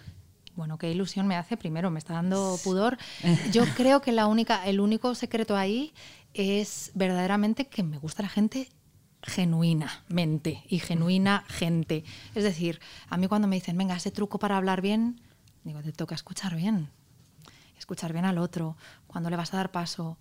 [0.56, 1.58] Bueno, qué ilusión me hace.
[1.58, 2.96] Primero, me está dando pudor.
[3.52, 5.92] Yo creo que la única, el único secreto ahí
[6.32, 8.70] es verdaderamente que me gusta la gente
[9.22, 12.02] genuinamente y genuina gente.
[12.34, 12.80] Es decir,
[13.10, 15.20] a mí cuando me dicen, venga, ese truco para hablar bien,
[15.64, 16.88] digo, te toca escuchar bien.
[17.76, 20.16] Escuchar bien al otro, cuando le vas a dar paso,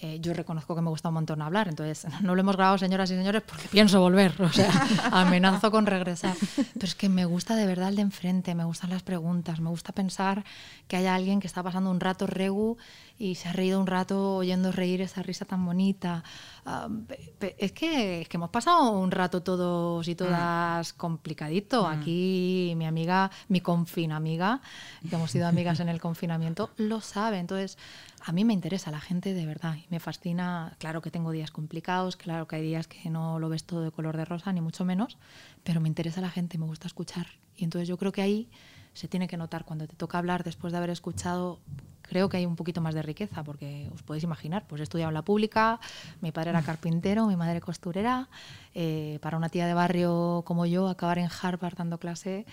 [0.00, 3.10] eh, yo reconozco que me gusta un montón hablar, entonces no lo hemos grabado, señoras
[3.10, 4.70] y señores, porque pienso volver, o sea,
[5.12, 6.36] amenazo con regresar.
[6.56, 9.70] Pero es que me gusta de verdad el de enfrente, me gustan las preguntas, me
[9.70, 10.44] gusta pensar
[10.88, 12.76] que haya alguien que está pasando un rato regu
[13.16, 16.24] y se ha reído un rato oyendo reír esa risa tan bonita.
[16.66, 16.88] Ah,
[17.58, 20.96] es, que, es que hemos pasado un rato todos y todas mm.
[20.96, 21.84] complicadito.
[21.84, 21.86] Mm.
[21.86, 24.60] Aquí mi amiga, mi confina amiga,
[25.08, 27.38] que hemos sido amigas en el confinamiento, lo sabe.
[27.38, 27.78] Entonces,
[28.26, 30.74] a mí me interesa la gente de verdad y me fascina.
[30.78, 33.90] Claro que tengo días complicados, claro que hay días que no lo ves todo de
[33.90, 35.18] color de rosa, ni mucho menos,
[35.62, 37.26] pero me interesa la gente, me gusta escuchar.
[37.54, 38.48] Y entonces yo creo que ahí
[38.94, 41.60] se tiene que notar cuando te toca hablar después de haber escuchado
[42.00, 45.08] creo que hay un poquito más de riqueza, porque os podéis imaginar, pues he estudiado
[45.08, 45.80] en la pública,
[46.20, 48.28] mi padre era carpintero, mi madre costurera,
[48.74, 52.44] eh, para una tía de barrio como yo, acabar en Harvard dando clase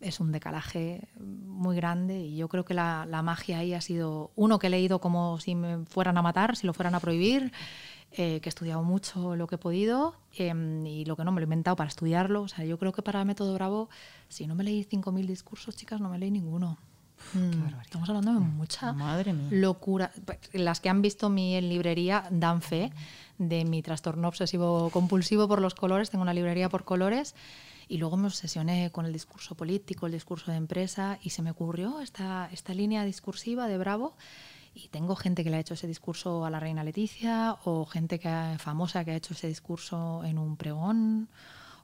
[0.00, 4.58] es un decalaje muy grande y yo creo que la, magia ahí ha sido uno
[4.58, 7.52] que he leído como si me fueran a matar, si lo fueran a prohibir,
[8.12, 11.40] eh, que he estudiado mucho lo que he podido em, y lo que no me
[11.40, 12.42] lo he inventado para estudiarlo.
[12.42, 13.90] O sea, yo creo que para Método Bravo,
[14.28, 16.78] si no me leí 5.000 discursos, chicas, no me leí ninguno.
[17.34, 18.94] Mm, estamos hablando de mucha
[19.50, 20.12] locura.
[20.52, 22.92] Las que han visto mi librería dan fe
[23.38, 26.10] de mi trastorno obsesivo compulsivo por los colores.
[26.10, 27.34] Tengo una librería por colores
[27.88, 31.50] y luego me obsesioné con el discurso político, el discurso de empresa y se me
[31.50, 34.14] ocurrió esta, esta línea discursiva de Bravo.
[34.74, 38.20] Y tengo gente que le ha hecho ese discurso a la reina Leticia o gente
[38.20, 41.28] que, famosa que ha hecho ese discurso en un pregón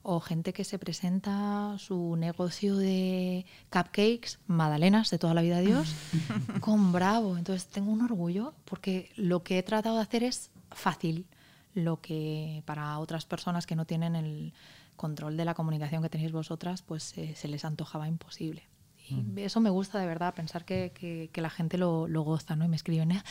[0.03, 5.65] o gente que se presenta su negocio de cupcakes, magdalenas de toda la vida de
[5.65, 5.95] Dios,
[6.61, 7.37] con Bravo.
[7.37, 11.25] Entonces tengo un orgullo porque lo que he tratado de hacer es fácil,
[11.73, 14.53] lo que para otras personas que no tienen el
[14.95, 18.63] control de la comunicación que tenéis vosotras, pues eh, se les antojaba imposible.
[19.07, 19.37] Y mm.
[19.39, 20.91] eso me gusta de verdad, pensar que,
[21.31, 22.65] que, la gente lo, lo, goza, ¿no?
[22.65, 23.21] Y me escriben,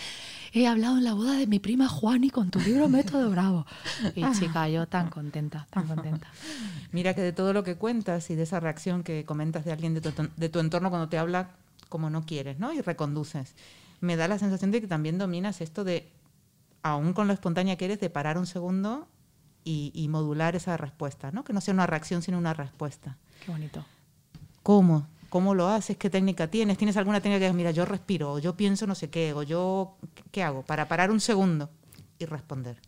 [0.53, 3.67] he hablado en la boda de mi prima Juani con tu libro Método Bravo.
[4.15, 6.29] Y chica, yo tan contenta, tan contenta.
[6.93, 9.95] Mira que de todo lo que cuentas y de esa reacción que comentas de alguien
[9.95, 11.51] de tu, de tu entorno cuando te habla
[11.89, 12.73] como no quieres, ¿no?
[12.73, 13.55] Y reconduces.
[14.01, 16.11] Me da la sensación de que también dominas esto de,
[16.83, 19.09] aún con lo espontánea que eres, de parar un segundo
[19.65, 21.43] y, y modular esa respuesta, ¿no?
[21.43, 23.17] Que no sea una reacción, sino una respuesta.
[23.45, 23.85] Qué bonito.
[24.63, 25.07] ¿Cómo?
[25.29, 25.97] ¿Cómo lo haces?
[25.97, 26.79] ¿Qué técnica tienes?
[26.79, 29.43] ¿Tienes alguna técnica que digas, mira, yo respiro, o yo pienso no sé qué, o
[29.43, 29.97] yo,
[30.31, 30.63] ¿qué hago?
[30.63, 31.71] Para parar un segundo
[32.19, 32.81] y responder.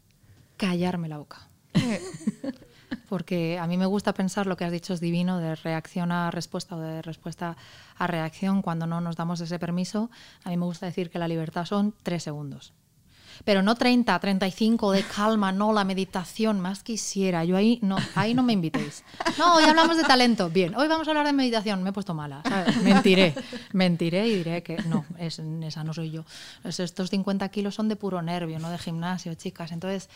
[0.57, 1.49] Callarme la boca.
[3.09, 6.31] Porque a mí me gusta pensar lo que has dicho es divino, de reacción a
[6.31, 7.57] respuesta o de respuesta
[7.97, 10.11] a reacción cuando no nos damos ese permiso.
[10.45, 12.75] A mí me gusta decir que la libertad son tres segundos
[13.45, 17.45] pero no 30, 35 de calma, no, la meditación, más quisiera.
[17.45, 19.05] Yo ahí no, ahí no me invitéis.
[19.39, 20.49] No, hoy hablamos de talento.
[20.51, 21.83] Bien, hoy vamos a hablar de meditación.
[21.83, 22.43] Me he puesto mala.
[22.83, 23.35] Mentiré,
[23.73, 26.25] mentiré y diré que no, es, esa no soy yo.
[26.65, 29.73] Estos 50 kilos son de puro nervio, no de gimnasio, chicas.
[29.73, 30.09] Entonces,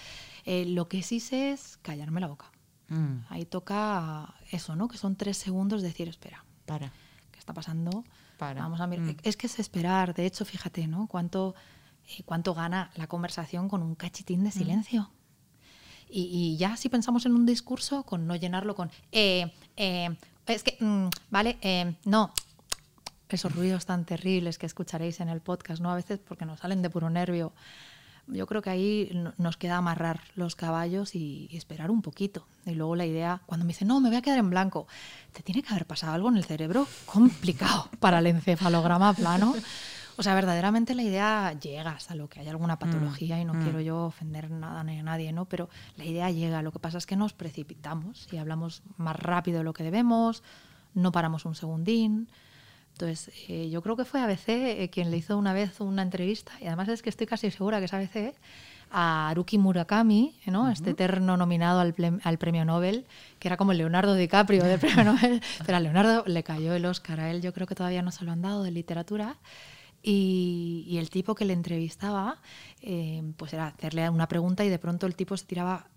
[0.45, 2.51] eh, lo que sí sé es callarme la boca.
[2.89, 3.25] Mm.
[3.29, 4.89] Ahí toca eso, ¿no?
[4.89, 6.93] Que son tres segundos de decir, espera, para.
[7.31, 8.05] ¿Qué está pasando?
[8.37, 8.63] Para.
[8.63, 9.07] Vamos a mirar.
[9.07, 9.17] Mm.
[9.23, 10.15] Es que es esperar.
[10.15, 11.07] De hecho, fíjate, ¿no?
[11.07, 11.55] Cuánto
[12.27, 15.11] cuánto gana la conversación con un cachitín de silencio.
[16.12, 20.11] Y, ya si pensamos en un discurso, con no llenarlo con, eh, eh,
[20.46, 22.33] es que, mm, vale, eh, no,
[23.29, 25.90] esos ruidos tan terribles que escucharéis en el podcast, ¿no?
[25.90, 27.53] A veces porque nos salen de puro nervio.
[28.27, 32.44] Yo creo que ahí nos queda amarrar los caballos y, y, esperar un poquito.
[32.66, 34.87] Y luego la idea, cuando me dice, no, me voy a quedar en blanco,
[35.33, 39.55] te tiene que haber pasado algo en el cerebro complicado para el encefalograma plano.
[40.21, 43.55] O sea, verdaderamente la idea llega, a lo que hay alguna mm, patología y no
[43.55, 43.63] mm.
[43.63, 45.47] quiero yo ofender nada ni a nadie, ¿no?
[45.47, 46.61] Pero la idea llega.
[46.61, 50.43] Lo que pasa es que nos precipitamos y hablamos más rápido de lo que debemos,
[50.93, 52.29] no paramos un segundín.
[52.93, 56.53] Entonces, eh, yo creo que fue ABC eh, quien le hizo una vez una entrevista,
[56.61, 58.35] y además es que estoy casi segura que es ABC,
[58.91, 60.69] a Haruki Murakami, ¿no?
[60.69, 63.07] este eterno nominado al, al, premio Nobel,
[63.39, 66.85] que era como el Leonardo DiCaprio del premio Nobel, pero a Leonardo le cayó el
[66.85, 69.39] Oscar, a él yo creo que todavía no se lo han dado de literatura.
[70.03, 72.41] Y, el tipo que le entrevistaba,
[72.81, 75.89] eh, pues era hacerle una pregunta y de pronto el tipo se tiraba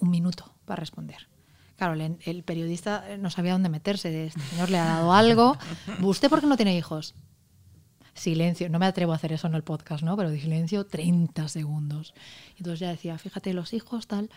[0.00, 1.28] un minuto para responder.
[1.76, 4.26] Claro, el, periodista no sabía dónde meterse.
[4.26, 5.58] Este señor le ha dado algo.
[6.02, 7.14] ¿Usted por qué no tiene hijos?
[8.14, 8.68] Silencio.
[8.68, 10.16] No me atrevo a hacer eso en el podcast, ¿no?
[10.16, 12.14] Pero de silencio 30 segundos.
[12.56, 14.30] Entonces ya decía, fíjate, los hijos, tal.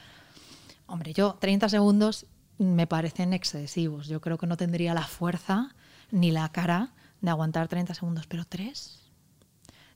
[0.88, 2.26] Hombre, yo 30 segundos
[2.58, 4.08] me parecen excesivos.
[4.08, 5.76] Yo creo que no tendría la fuerza
[6.10, 9.12] ni la cara de aguantar 30 segundos, pero tres.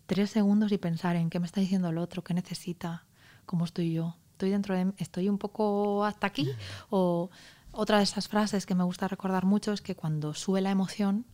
[0.06, 3.06] Tres segundos y pensar en qué me está diciendo el otro, qué necesita,
[3.46, 6.50] cómo estoy yo estoy dentro de, estoy un poco hasta aquí.
[6.90, 7.30] O
[7.72, 11.26] otra de esas frases que me gusta recordar mucho es que cuando sube la emoción,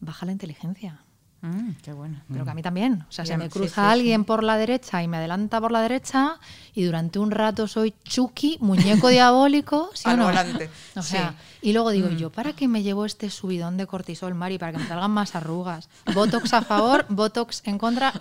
[0.00, 1.04] baja la inteligencia.
[1.46, 2.20] Mm, qué bueno.
[2.28, 3.04] Pero que a mí también.
[3.08, 6.38] O sea, se me cruza alguien por la derecha y me adelanta por la derecha
[6.74, 9.90] y durante un rato soy Chucky, muñeco diabólico.
[9.94, 10.30] ¿sí o no?
[10.96, 12.16] O sea, y luego digo, mm.
[12.16, 14.58] ¿yo para qué me llevo este subidón de cortisol, Mari?
[14.58, 15.88] Para que me salgan más arrugas.
[16.14, 18.12] Botox a favor, Botox en contra.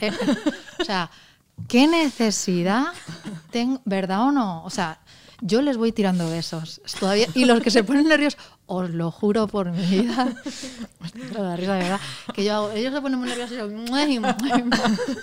[0.79, 1.09] O sea,
[1.67, 2.87] ¿Qué necesidad
[3.49, 3.81] tengo?
[3.85, 4.63] ¿Verdad o no?
[4.65, 4.99] O sea,
[5.41, 6.81] yo les voy tirando besos.
[6.99, 10.35] Todavía y los que se ponen nerviosos, os lo juro por mi vida,
[11.33, 11.99] la risa de verdad,
[12.33, 14.19] que yo hago, ellos se ponen muy nerviosos y yo, muy,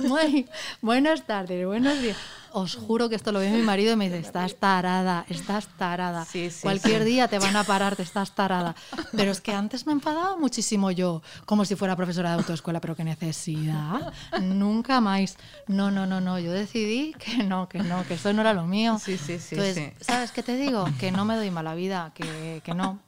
[0.01, 0.46] muy,
[0.81, 2.16] buenas tardes, buenos días
[2.52, 6.26] os juro que esto lo ve mi marido y me dice, estás tarada, estás tarada.
[6.62, 8.74] Cualquier día te van a parar, te estás tarada.
[9.16, 12.96] Pero es que antes me enfadaba muchísimo yo, como si fuera profesora de autoescuela, pero
[12.96, 14.12] qué necesidad.
[14.40, 15.36] Nunca más.
[15.66, 16.38] No, no, no, no.
[16.38, 18.98] Yo decidí que no, que no, que eso no era lo mío.
[18.98, 19.54] Sí, sí, sí.
[19.54, 20.86] Entonces, ¿sabes qué te digo?
[20.98, 23.00] Que no me doy mala vida, que, que no.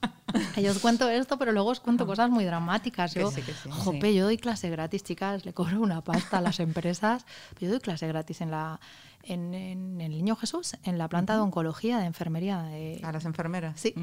[0.56, 3.14] Yo os cuento esto, pero luego os cuento cosas muy dramáticas.
[3.14, 3.30] Yo,
[3.70, 7.24] jope, yo doy clase gratis, chicas, le cobro una pasta a las empresas.
[7.60, 8.80] Yo doy clase gratis en la
[9.26, 9.54] en,
[10.00, 12.68] el Niño Jesús, en la planta de oncología, de enfermería.
[13.02, 13.80] a las enfermeras.
[13.80, 13.94] Sí.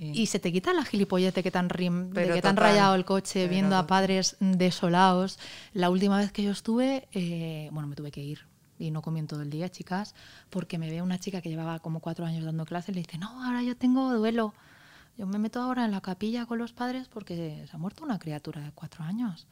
[0.00, 3.48] Y se te quita la gilipollete que te han, que te han rayado el coche
[3.48, 5.38] viendo a padres desolados.
[5.72, 8.40] La última vez que yo estuve, eh, bueno, me tuve que ir
[8.78, 10.14] y no comí en todo el día, chicas,
[10.50, 13.18] porque me ve una chica que llevaba como cuatro años dando clases y le dice,
[13.18, 14.54] no, ahora yo tengo duelo.
[15.16, 18.18] Yo me meto ahora en la capilla con los padres porque se ha muerto una
[18.20, 19.48] criatura de cuatro años.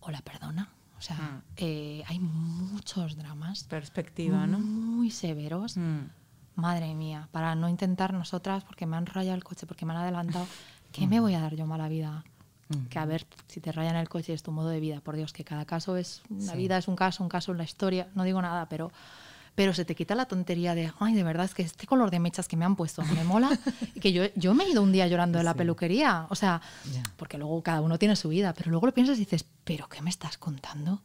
[0.00, 0.68] O la perdona.
[1.02, 1.42] O sea, mm.
[1.56, 3.64] eh, hay muchos dramas.
[3.64, 4.60] Perspectiva, ¿no?
[4.60, 5.76] Muy severos.
[5.76, 6.02] Mm.
[6.54, 9.98] Madre mía, para no intentar nosotras, porque me han rayado el coche, porque me han
[9.98, 10.46] adelantado,
[10.92, 11.22] ¿qué me mm.
[11.22, 12.22] voy a dar yo mala vida?
[12.88, 15.00] Que a ver si te rayan el coche es tu modo de vida.
[15.00, 16.22] Por Dios, que cada caso es.
[16.30, 18.08] una vida es un caso, un caso en la historia.
[18.14, 18.92] No digo nada, pero
[19.54, 22.20] pero se te quita la tontería de, ay, de verdad, es que este color de
[22.20, 23.50] mechas que me han puesto me mola.
[23.94, 26.26] y que yo, yo me he ido un día llorando de la peluquería.
[26.30, 26.60] O sea,
[27.16, 30.00] porque luego cada uno tiene su vida, pero luego lo piensas y dices, ¿pero qué
[30.00, 31.02] me estás contando?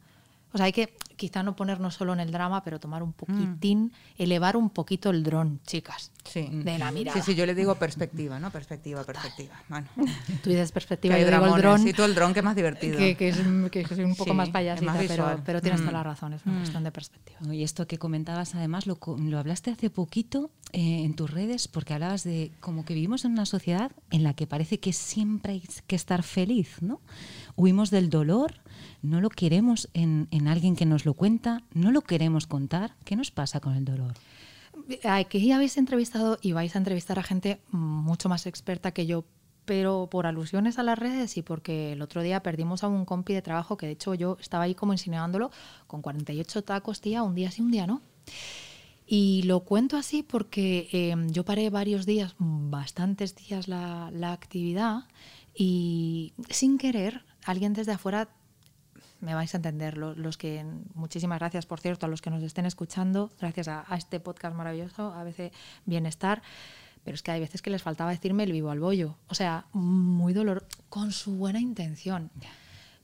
[0.58, 3.86] O sea, hay que quizá no ponernos solo en el drama, pero tomar un poquitín,
[3.86, 3.92] mm.
[4.24, 6.12] elevar un poquito el dron, chicas.
[6.24, 6.50] Sí.
[6.52, 7.16] De la mirada.
[7.16, 8.50] Sí, sí, yo le digo perspectiva, ¿no?
[8.50, 9.54] Perspectiva, perspectiva.
[9.70, 9.88] Bueno.
[10.44, 11.84] Tú dices perspectiva, yo digo el dron.
[11.84, 12.98] Sí, tú el dron que es más divertido.
[12.98, 13.38] Que, que, es,
[13.72, 15.96] que es, un poco más payasita, pero, pero, tienes toda mm.
[15.96, 16.58] la razón, es una mm.
[16.58, 17.54] cuestión de perspectiva.
[17.54, 21.94] Y esto que comentabas, además, lo, lo hablaste hace poquito eh, en tus redes, porque
[21.94, 25.64] hablabas de como que vivimos en una sociedad en la que parece que siempre hay
[25.86, 27.00] que estar feliz, ¿no?
[27.56, 28.56] Huimos del dolor,
[29.02, 32.96] no lo queremos en, alguien que nos lo cuenta, no lo queremos contar.
[33.06, 34.14] ¿Qué nos pasa con el dolor?
[35.04, 39.26] Aquí habéis entrevistado y vais a entrevistar a gente mucho más experta que yo,
[39.66, 43.34] pero por alusiones a las redes y porque el otro día perdimos a un compi
[43.34, 45.52] de trabajo que de hecho yo estaba ahí como insinuándolo
[45.88, 48.02] con 48 tacos, tía, un día sí, un día no.
[49.10, 55.06] Y lo cuento así porque em, yo paré varios días, bastantes días la, la actividad
[55.56, 58.30] y sin querer alguien desde afuera
[59.20, 59.98] me vais a entender.
[59.98, 64.20] Los, que, muchísimas gracias, por cierto, a los que nos estén escuchando, gracias a, este
[64.20, 65.52] podcast maravilloso, a veces
[65.86, 66.42] bienestar.
[67.04, 69.16] Pero es que hay veces que les faltaba decirme el vivo al bollo.
[69.30, 72.32] O sea, muy dolor, con su buena intención.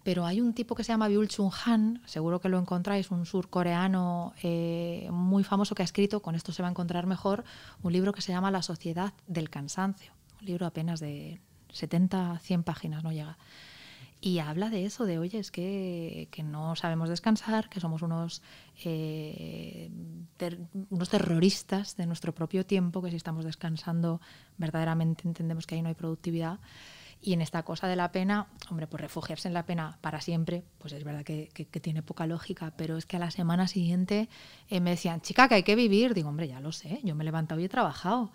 [0.03, 3.25] Pero hay un tipo que se llama Byul Chung Han, seguro que lo encontráis, un
[3.25, 7.45] surcoreano eh, muy famoso que ha escrito, con esto se va a encontrar mejor,
[7.81, 10.11] un libro que se llama La sociedad del cansancio.
[10.41, 11.39] Un libro apenas de
[11.71, 13.37] 70, 100 páginas, no llega.
[14.25, 18.41] Y habla de eso, de oye, es que, que no sabemos descansar, que somos unos,
[18.85, 19.91] eh,
[20.89, 24.21] unos terroristas de nuestro propio tiempo, que si estamos descansando
[24.57, 26.61] verdaderamente entendemos que ahí no hay productividad.
[27.19, 30.63] Y en esta cosa de la pena, hombre, pues refugiarse en la pena para siempre,
[30.77, 34.29] pues es verdad que, que, tiene poca lógica, pero es que a la semana siguiente
[34.69, 36.13] eh, me decían, chica, que hay que vivir.
[36.13, 38.31] Digo, hombre, ya lo sé, yo me he levantado y he trabajado.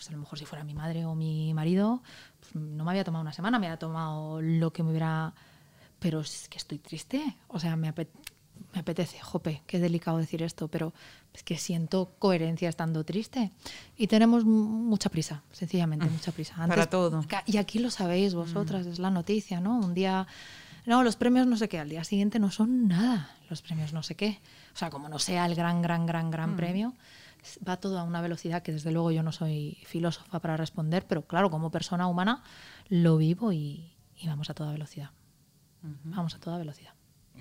[0.00, 2.02] Pues a lo mejor si fuera mi madre o mi marido,
[2.40, 5.34] pues no me había tomado una semana, me había tomado lo que me hubiera...
[5.98, 7.92] Pero es que estoy triste, o sea, me
[8.72, 10.94] me apetece, jope, qué delicado decir esto, pero
[11.34, 13.50] es que siento coherencia estando triste.
[13.98, 16.12] Y tenemos mucha prisa, sencillamente, mm.
[16.12, 16.54] mucha prisa.
[16.66, 17.22] Para todo.
[17.44, 18.90] Y aquí lo sabéis vosotras, mm.
[18.92, 19.78] es la noticia, ¿no?
[19.78, 20.26] Un día,
[20.86, 24.02] no, los premios no sé qué, al día siguiente no son nada, los premios no
[24.02, 24.40] sé qué.
[24.72, 26.56] O sea, como no sea el gran, gran, gran, gran mm.
[26.56, 26.94] premio,
[27.66, 31.22] va todo a una velocidad que desde luego yo no soy filósofa para responder, pero
[31.22, 32.42] claro, como persona humana
[32.88, 33.92] lo vivo y,
[34.24, 35.10] vamos a toda velocidad.
[36.04, 36.92] Vamos a toda velocidad.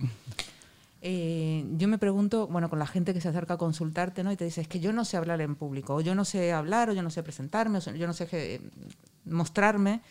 [1.01, 4.33] Eh, yo me pregunto, bueno, con la gente que se acerca a consultarte, ¿no?
[4.33, 6.51] Y te dice, es que yo no sé hablar en público, o yo no sé
[6.51, 8.61] hablar, o yo no sé presentarme, o yo no sé
[9.23, 10.01] mostrarme,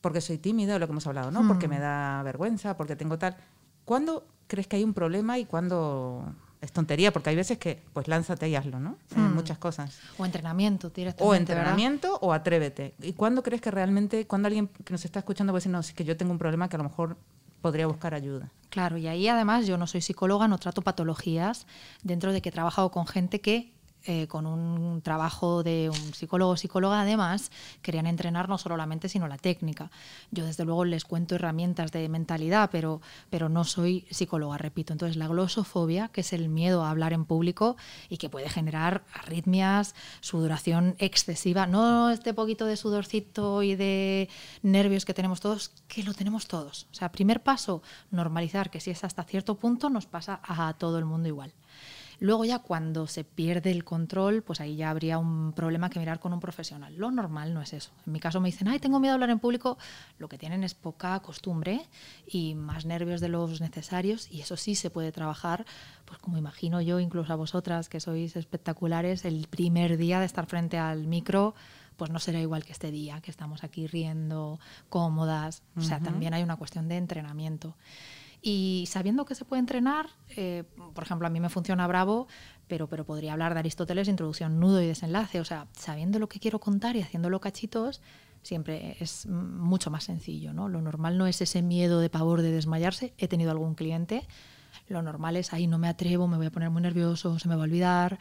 [0.00, 1.46] porque soy tímida, o lo que hemos hablado, ¿no?
[1.46, 3.36] Porque me da vergüenza, porque tengo tal.
[3.84, 7.12] ¿Cuándo crees que hay un problema y cuándo es tontería?
[7.12, 8.96] Porque hay veces que, pues lánzate y hazlo, ¿no?
[9.14, 9.34] Hmm.
[9.34, 9.98] muchas cosas.
[10.18, 11.24] O entrenamiento, directamente.
[11.24, 12.94] O entrenamiento o atrévete.
[13.00, 15.92] ¿Y cuándo crees que realmente, cuando alguien que nos está escuchando puede decir, no, es
[15.92, 17.16] que yo tengo un problema que a lo mejor
[17.64, 18.50] podría buscar ayuda.
[18.68, 21.66] Claro, y ahí además yo no soy psicóloga, no trato patologías,
[22.02, 23.72] dentro de que he trabajado con gente que
[24.06, 27.50] eh, con un trabajo de un psicólogo o psicóloga, además,
[27.82, 29.90] querían entrenar no solo la mente, sino la técnica.
[30.30, 34.92] Yo, desde luego, les cuento herramientas de mentalidad, pero, pero no soy psicóloga, repito.
[34.92, 37.76] Entonces, la glosofobia, que es el miedo a hablar en público
[38.08, 44.28] y que puede generar arritmias, sudoración excesiva, no este poquito de sudorcito y de
[44.62, 46.86] nervios que tenemos todos, que lo tenemos todos.
[46.92, 50.98] O sea, primer paso, normalizar que si es hasta cierto punto, nos pasa a todo
[50.98, 51.52] el mundo igual.
[52.20, 56.20] Luego ya cuando se pierde el control, pues ahí ya habría un problema que mirar
[56.20, 56.94] con un profesional.
[56.96, 57.90] Lo normal no es eso.
[58.06, 59.78] En mi caso me dicen, ay, tengo miedo a hablar en público.
[60.18, 61.82] Lo que tienen es poca costumbre
[62.26, 65.64] y más nervios de los necesarios y eso sí se puede trabajar,
[66.04, 70.46] pues como imagino yo, incluso a vosotras que sois espectaculares, el primer día de estar
[70.46, 71.54] frente al micro
[71.96, 75.62] pues no será igual que este día, que estamos aquí riendo, cómodas.
[75.76, 77.76] O sea, también hay una cuestión de entrenamiento.
[78.46, 82.28] Y sabiendo que se puede entrenar, eh, por ejemplo, a mí me funciona Bravo,
[82.68, 85.40] pero, pero podría hablar de Aristóteles, introducción, nudo y desenlace.
[85.40, 88.02] O sea, sabiendo lo que quiero contar y haciéndolo cachitos,
[88.42, 90.52] siempre es mucho más sencillo.
[90.52, 90.68] ¿no?
[90.68, 93.14] Lo normal no es ese miedo de pavor de desmayarse.
[93.16, 94.26] He tenido algún cliente.
[94.88, 97.54] Lo normal es, ahí no me atrevo, me voy a poner muy nervioso, se me
[97.54, 98.18] va a olvidar.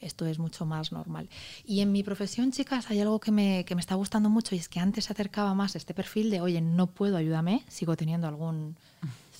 [0.00, 1.28] Esto es mucho más normal.
[1.66, 4.58] Y en mi profesión, chicas, hay algo que me, que me está gustando mucho y
[4.58, 8.26] es que antes se acercaba más este perfil de, oye, no puedo, ayúdame, sigo teniendo
[8.26, 8.76] algún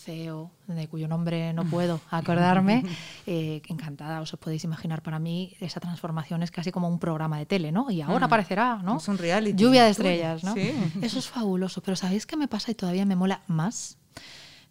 [0.06, 2.84] De cuyo nombre no puedo acordarme,
[3.26, 7.46] eh, encantada, os podéis imaginar, para mí esa transformación es casi como un programa de
[7.46, 7.90] tele, ¿no?
[7.90, 8.24] Y ahora mm.
[8.24, 8.98] aparecerá, ¿no?
[8.98, 9.60] Es un reality.
[9.60, 10.54] Lluvia de estrellas, ¿no?
[11.02, 13.98] Eso es fabuloso, pero ¿sabéis qué me pasa y todavía me mola más?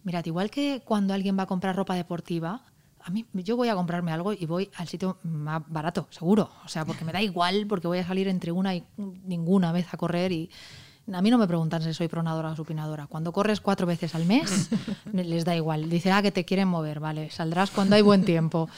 [0.04, 2.62] Mirad, igual que cuando alguien va a comprar ropa deportiva,
[3.06, 6.50] a mí yo voy a comprarme algo y voy al sitio más barato, seguro.
[6.64, 9.92] O sea, porque me da igual, porque voy a salir entre una y ninguna vez
[9.92, 10.50] a correr y
[11.12, 13.06] a mí no me preguntan si soy pronadora o supinadora.
[13.06, 14.70] Cuando corres cuatro veces al mes,
[15.12, 15.88] les da igual.
[15.88, 18.68] Dice, ah, que te quieren mover, vale, saldrás cuando hay buen tiempo.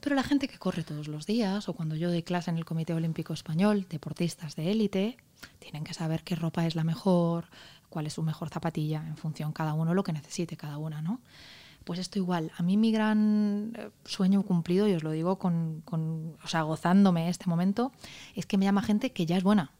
[0.00, 2.64] Pero la gente que corre todos los días, o cuando yo doy clase en el
[2.64, 5.16] Comité Olímpico Español, deportistas de élite,
[5.58, 7.46] tienen que saber qué ropa es la mejor,
[7.88, 11.20] cuál es su mejor zapatilla, en función cada uno lo que necesite cada una, ¿no?
[11.82, 12.52] Pues esto igual.
[12.56, 16.62] A mí mi gran eh, sueño cumplido, y os lo digo con, con o sea,
[16.62, 17.90] gozándome este momento,
[18.36, 19.72] es que me llama gente que ya es buena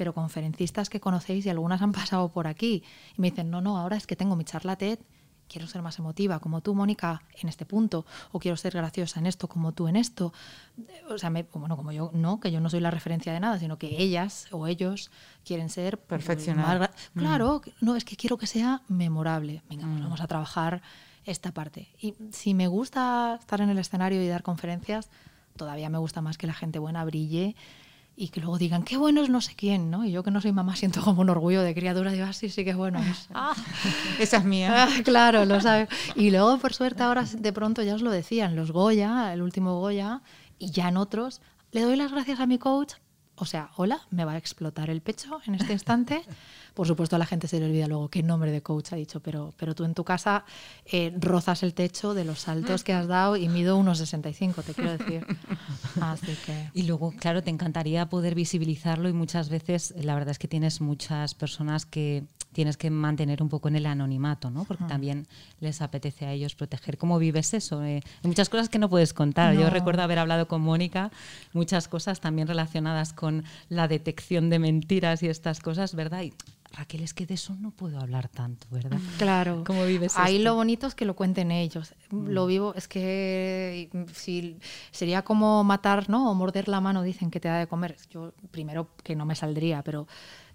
[0.00, 2.82] pero conferencistas que conocéis y algunas han pasado por aquí
[3.18, 4.98] y me dicen, no, no, ahora es que tengo mi charla TED,
[5.46, 9.26] quiero ser más emotiva como tú, Mónica, en este punto, o quiero ser graciosa en
[9.26, 10.32] esto como tú en esto.
[11.10, 13.76] O sea, bueno, como yo, no, que yo no soy la referencia de nada, sino
[13.76, 15.10] que ellas o ellos
[15.44, 16.94] quieren ser perfeccionar.
[17.14, 17.84] Claro, mm.
[17.84, 19.62] no, es que quiero que sea memorable.
[19.68, 20.04] Venga, pues mm.
[20.04, 20.80] vamos a trabajar
[21.26, 21.90] esta parte.
[22.00, 25.10] Y si me gusta estar en el escenario y dar conferencias,
[25.56, 27.54] todavía me gusta más que la gente buena brille
[28.20, 30.04] y que luego digan, qué bueno es no sé quién, ¿no?
[30.04, 32.50] Y yo que no soy mamá siento como un orgullo de criatura, digo, ah, sí,
[32.50, 33.28] sí, qué bueno es.
[33.32, 33.54] Ah,
[34.18, 34.84] esa es mía.
[34.84, 35.88] Ah, claro, lo sabe.
[36.14, 39.80] Y luego, por suerte, ahora de pronto ya os lo decían, los Goya, el último
[39.80, 40.20] Goya,
[40.58, 41.40] y ya en otros,
[41.72, 42.92] le doy las gracias a mi coach
[43.40, 46.22] o sea, hola, me va a explotar el pecho en este instante.
[46.74, 49.20] Por supuesto, a la gente se le olvida luego qué nombre de coach ha dicho,
[49.20, 50.44] pero, pero tú en tu casa
[50.84, 54.74] eh, rozas el techo de los saltos que has dado y mido unos 65, te
[54.74, 55.26] quiero decir.
[56.74, 60.82] Y luego, claro, te encantaría poder visibilizarlo y muchas veces la verdad es que tienes
[60.82, 64.64] muchas personas que tienes que mantener un poco en el anonimato, ¿no?
[64.64, 65.26] Porque también
[65.60, 66.98] les apetece a ellos proteger.
[66.98, 67.84] ¿Cómo vives eso?
[67.84, 69.54] Eh, hay muchas cosas que no puedes contar.
[69.54, 71.10] Yo recuerdo haber hablado con Mónica,
[71.52, 76.22] muchas cosas también relacionadas con la detección de mentiras y estas cosas, ¿verdad?
[76.22, 76.32] Y
[76.72, 78.98] Raquel, es que de eso no puedo hablar tanto, ¿verdad?
[78.98, 79.18] Mm.
[79.18, 79.64] Claro.
[79.66, 80.44] ¿Cómo vives Ahí esto?
[80.44, 81.94] lo bonito es que lo cuenten ellos.
[82.10, 84.56] Lo vivo, es que si
[84.92, 86.30] sería como matar, ¿no?
[86.30, 87.96] O morder la mano, dicen que te da de comer.
[88.10, 90.06] Yo, primero, que no me saldría, pero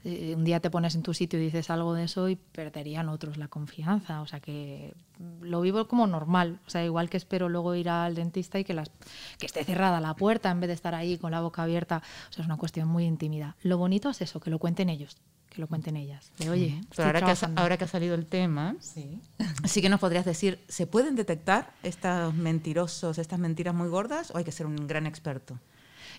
[0.07, 3.09] eh, un día te pones en tu sitio y dices algo de eso y perderían
[3.09, 4.21] otros la confianza.
[4.21, 4.93] O sea que
[5.41, 6.59] lo vivo como normal.
[6.67, 8.91] O sea, igual que espero luego ir al dentista y que, las,
[9.39, 12.03] que esté cerrada la puerta en vez de estar ahí con la boca abierta.
[12.29, 13.55] O sea, es una cuestión muy intimida.
[13.63, 15.17] Lo bonito es eso, que lo cuenten ellos,
[15.49, 16.31] que lo cuenten ellas.
[16.37, 17.61] De, oye, Pero ahora que, ha, trabajando".
[17.61, 19.19] ahora que ha salido el tema, Sí.
[19.63, 24.37] sí que nos podrías decir, ¿se pueden detectar estos mentirosos, estas mentiras muy gordas o
[24.37, 25.57] hay que ser un gran experto?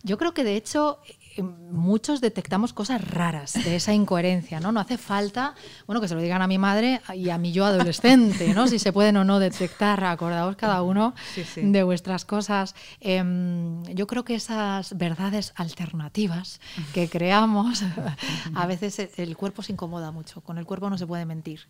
[0.03, 0.99] Yo creo que de hecho
[1.43, 4.73] muchos detectamos cosas raras de esa incoherencia, ¿no?
[4.73, 5.55] No hace falta,
[5.87, 8.67] bueno, que se lo digan a mi madre y a mi yo adolescente, ¿no?
[8.69, 11.61] Si se pueden o no detectar, acordaos cada uno Sí, sí.
[11.63, 12.75] de vuestras cosas.
[13.01, 16.61] Em, yo creo que esas verdades alternativas
[16.95, 17.83] que creamos,
[18.55, 21.61] a veces el cuerpo se incomoda mucho, con el cuerpo no se puede mentir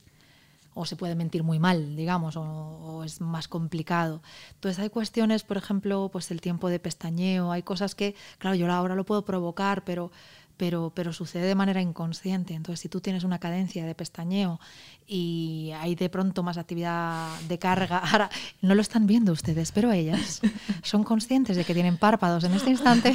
[0.79, 4.21] o se puede mentir muy mal, digamos, o, es más complicado.
[4.55, 8.71] Entonces hay cuestiones, por ejemplo, pues el tiempo de pestañeo, hay cosas que, claro, yo
[8.71, 10.13] ahora lo puedo provocar, pero,
[10.57, 12.55] pero, pero sucede de manera inconsciente.
[12.55, 14.59] Entonces, si tú tienes una cadencia de pestañeo
[15.07, 18.31] y hay de pronto más actividad de carga, ahora
[18.63, 20.41] no lo están viendo ustedes, pero ellas
[20.83, 23.15] son conscientes de que tienen párpados en este instante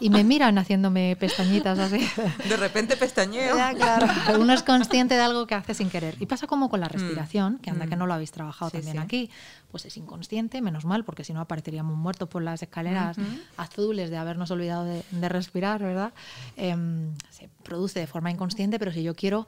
[0.00, 2.06] y me miran haciéndome pestañitas así.
[2.48, 3.56] De repente pestañeo.
[3.56, 4.06] Ya, claro.
[4.40, 6.16] Uno es consciente de algo que hace sin querer.
[6.20, 8.96] Y pasa como con la respiración, que anda que no lo habéis trabajado Sí, también
[8.96, 9.02] sí.
[9.02, 9.30] aquí.
[9.70, 13.16] Pues es inconsciente, menos mal, porque si no apareceríamos muertos por las escaleras
[13.56, 16.12] azules de habernos olvidado de, de respirar, ¿verdad?
[16.56, 16.81] Em,
[17.30, 19.46] se produce de forma inconsciente, pero si yo quiero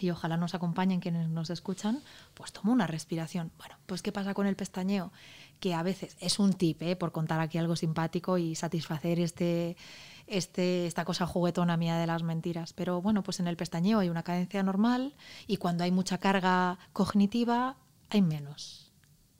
[0.00, 2.02] y ojalá nos acompañen quienes nos escuchan,
[2.34, 3.50] pues tomo una respiración.
[3.58, 5.12] Bueno, pues ¿qué pasa con el pestañeo?
[5.60, 6.96] Que a veces es un tip, ¿eh?
[6.96, 9.76] por contar aquí algo simpático y satisfacer este,
[10.26, 12.72] este, esta cosa juguetona mía de las mentiras.
[12.72, 15.14] Pero bueno, pues en el pestañeo hay una cadencia normal
[15.46, 17.76] y cuando hay mucha carga cognitiva
[18.10, 18.92] hay menos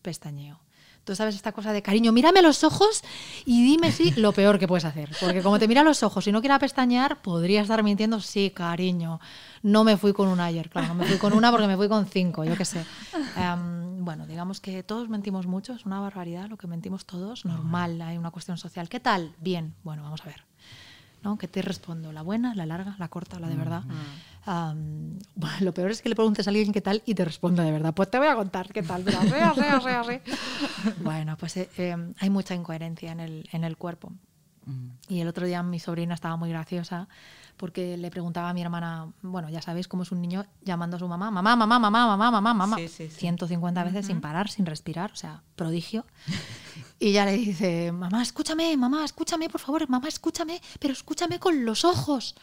[0.02, 0.60] pestañeo.
[1.08, 3.02] Tú sabes esta cosa de cariño, mírame los ojos
[3.46, 5.08] y dime si lo peor que puedes hacer.
[5.18, 9.18] Porque como te mira los ojos y no quiera pestañear, podría estar mintiendo, sí, cariño.
[9.62, 11.88] No me fui con una ayer, claro, no me fui con una porque me fui
[11.88, 12.84] con cinco, yo qué sé.
[13.38, 18.02] Em, bueno, digamos que todos mentimos mucho, es una barbaridad lo que mentimos todos, normal,
[18.02, 18.90] hay una cuestión social.
[18.90, 19.34] ¿Qué tal?
[19.40, 20.44] Bien, bueno, vamos a ver.
[21.22, 21.38] ¿no?
[21.38, 22.12] ¿Qué te respondo?
[22.12, 23.82] ¿La buena, la larga, la corta, la de verdad?
[24.50, 27.62] Am, bueno, lo peor es que le preguntes a alguien qué tal y te responda
[27.64, 27.92] de verdad.
[27.92, 29.04] Pues te voy a contar qué tal.
[31.02, 34.10] Bueno, pues eh, eh, hay mucha incoherencia en el, en el cuerpo.
[35.08, 37.08] Y el otro día mi sobrina estaba muy graciosa
[37.58, 40.98] porque le preguntaba a mi hermana, bueno, ya sabéis cómo es un niño llamando a
[40.98, 43.20] su mamá, mamá, mamá, mamá, mamá, mamá, mamá, Sí, sí, sí.
[43.20, 46.06] 150 veces sin parar, sin respirar, o sea, prodigio.
[47.00, 51.64] Y ella le dice, mamá, escúchame, mamá, escúchame, por favor, mamá, escúchame, pero escúchame con
[51.64, 52.34] los ojos.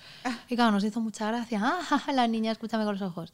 [0.47, 3.34] Y claro, nos hizo mucha gracia, ah, la niña, escúchame con los ojos.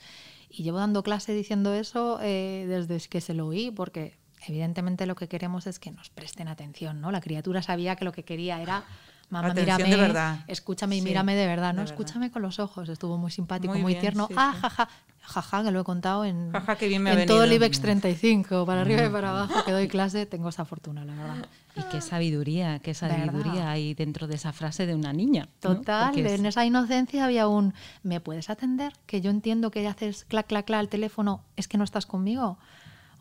[0.50, 4.18] Y llevo dando clase diciendo eso eh, desde que se lo oí, porque
[4.48, 7.12] evidentemente lo que queremos es que nos presten atención, ¿no?
[7.12, 8.84] La criatura sabía que lo que quería era,
[9.32, 10.40] mamá, Atención mírame, de verdad.
[10.48, 11.82] escúchame y Sí, mírame de verdad, ¿no?
[11.82, 11.94] de verdad.
[11.94, 12.88] Escúchame con los ojos.
[12.90, 14.28] Estuvo muy simpático, Muy muy, bien, tierno.
[14.28, 14.90] sí, ah, jaja,
[15.22, 17.54] jaja, que lo he contado en, Jaja, qué bien me ha en todo el.
[17.54, 21.46] IBEX 35, para arriba y para abajo, que doy clase, tengo esa fortuna, la verdad.
[21.76, 23.70] Y qué sabiduría, qué sabiduría ¿Verdad?
[23.70, 25.48] hay dentro de esa frase de una niña.
[25.64, 25.78] ¿no?
[25.78, 27.74] Total, es- en esa inocencia había un,
[28.04, 28.92] ¿me puedes atender?
[29.06, 32.58] Que yo entiendo que haces clac, clac, clac al teléfono, es que no estás conmigo.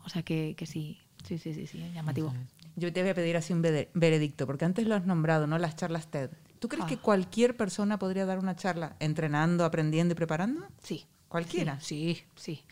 [0.03, 2.33] O sea que, que sí, sí, sí, sí, sí, llamativo.
[2.75, 5.57] Yo te voy a pedir así un veredicto, porque antes lo has nombrado, ¿no?
[5.57, 6.29] Las charlas TED.
[6.59, 6.87] ¿Tú crees Ah.
[6.87, 10.63] que cualquier persona podría dar una charla entrenando, aprendiendo y preparando?
[10.81, 11.05] Sí.
[11.27, 11.79] ¿Cualquiera?
[11.79, 12.63] Sí, sí.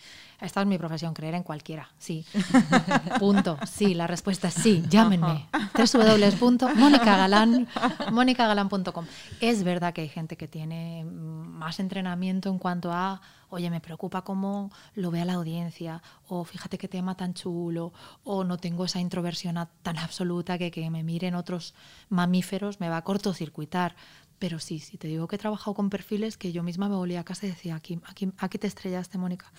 [0.41, 1.89] Esta es mi profesión, creer en cualquiera.
[1.97, 2.25] Sí.
[3.19, 3.57] Punto.
[3.65, 4.83] Sí, la respuesta es sí.
[4.89, 5.47] Llámenme.
[5.73, 7.67] www.monicagalan-
[8.11, 9.05] monicagalan.com.
[9.39, 14.23] Es verdad que hay gente que tiene más entrenamiento en cuanto a, oye, me preocupa
[14.23, 17.93] cómo lo vea la audiencia, o fíjate qué tema tan chulo,
[18.23, 21.73] o no tengo esa introversión tan absoluta que que me miren otros
[22.09, 23.95] mamíferos me va a cortocircuitar.
[24.39, 27.19] Pero sí, sí, te digo que he trabajado con perfiles que yo misma me volvía
[27.19, 29.51] a casa y decía, aquí, aquí, aquí te estrellaste, Mónica.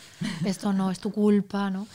[0.47, 1.86] Esto no es tu culpa, ¿no?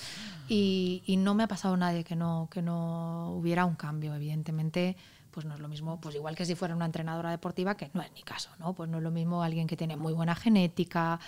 [0.48, 4.14] Y, y no me ha pasado nadie que no, que no hubiera un cambio.
[4.14, 4.96] Evidentemente,
[5.32, 8.02] pues no es lo mismo, pues igual que si fuera una entrenadora deportiva, que no
[8.02, 8.74] es mi caso, ¿no?
[8.74, 11.20] Pues no es lo mismo alguien que tiene muy buena genética,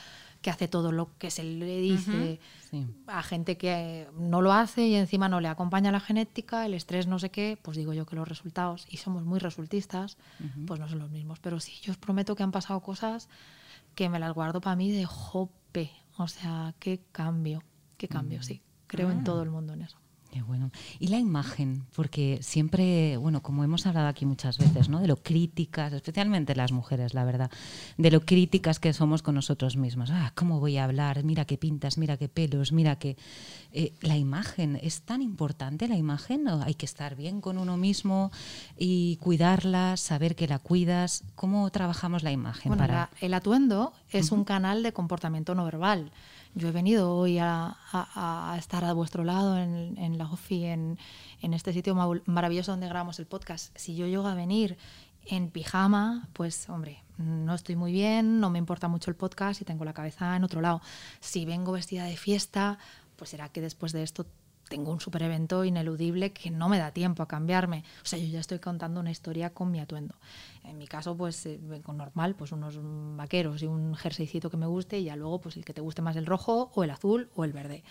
[0.41, 2.85] que hace todo lo que se le dice, Sí.
[3.07, 7.07] a gente que no lo hace y encima no le acompaña la genética, el estrés,
[7.07, 10.17] no sé qué, pues digo yo que los resultados, y somos muy resultistas,
[10.65, 11.39] pues no son los mismos.
[11.39, 13.29] Pero sí, yo os prometo que han pasado cosas
[13.95, 15.91] que me las guardo para mí de jope.
[16.17, 17.63] O sea, qué cambio,
[17.97, 18.61] qué cambio, sí.
[18.87, 19.97] Creo en todo el mundo en eso.
[20.31, 20.71] Qué bueno.
[20.99, 24.99] Y la imagen, porque siempre, bueno, como hemos hablado aquí muchas veces, ¿no?
[24.99, 27.49] De lo críticas, especialmente las mujeres, la verdad,
[27.97, 30.09] de lo críticas que somos con nosotros mismos.
[30.11, 31.23] Ah, ¿cómo voy a hablar?
[31.23, 33.15] Mira qué pintas, mira qué pelos, mira qué...
[33.71, 36.47] Eh, la imagen, ¿es tan importante la imagen?
[36.49, 38.31] ¿O hay que estar bien con uno mismo
[38.77, 41.23] y cuidarla, saber que la cuidas?
[41.35, 42.69] ¿Cómo trabajamos la imagen?
[42.69, 42.93] Bueno, para...
[42.93, 46.11] la- el atuendo es un canal de comportamiento no verbal.
[46.57, 50.97] Yo he venido hoy a, estar a vuestro lado en, la OFI, en,
[51.39, 51.93] en este sitio
[52.25, 53.77] maravilloso donde grabamos el podcast.
[53.77, 54.75] Si yo llego a venir
[55.27, 59.65] en pijama, pues hombre, no estoy muy bien, no me importa mucho el podcast y
[59.65, 60.81] tengo la cabeza en otro lado.
[61.19, 62.79] Si vengo vestida de fiesta,
[63.17, 64.25] pues será que después de esto
[64.69, 67.83] tengo un super evento ineludible que no me da tiempo a cambiarme.
[68.03, 70.15] O sea, yo ya estoy contando una historia con mi atuendo.
[70.63, 72.79] En mi caso, pues eh, vengo normal, pues unos
[73.15, 76.01] vaqueros y un jerseycito que me guste y ya luego pues el que te guste
[76.01, 77.83] más el rojo o el azul o el verde.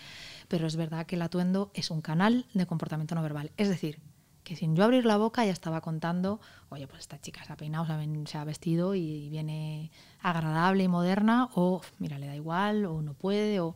[0.47, 3.51] Pero es verdad que el atuendo es un canal de comportamiento no verbal.
[3.57, 3.99] Es decir,
[4.47, 7.57] que sin yo abrir la boca ya estaba contando, oye, pues esta chica se ha
[7.57, 7.85] peinado,
[8.25, 13.13] se ha vestido y viene agradable y moderna, o mira, le da igual, o no
[13.13, 13.75] puede, o...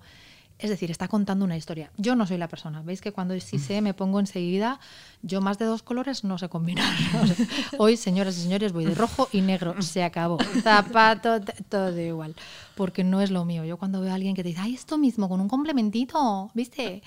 [0.61, 1.91] Es decir, está contando una historia.
[1.97, 2.83] Yo no soy la persona.
[2.83, 4.79] ¿Veis que cuando sí sé me pongo enseguida?
[5.23, 6.93] Yo más de dos colores no sé combinar.
[7.79, 9.81] Hoy, señoras y señores, voy de rojo y negro.
[9.81, 10.37] Se acabó.
[10.61, 12.35] Zapato, todo igual.
[12.75, 13.65] Porque no es lo mío.
[13.65, 17.01] Yo cuando veo a alguien que te dice, ay, esto mismo, con un complementito, ¿viste?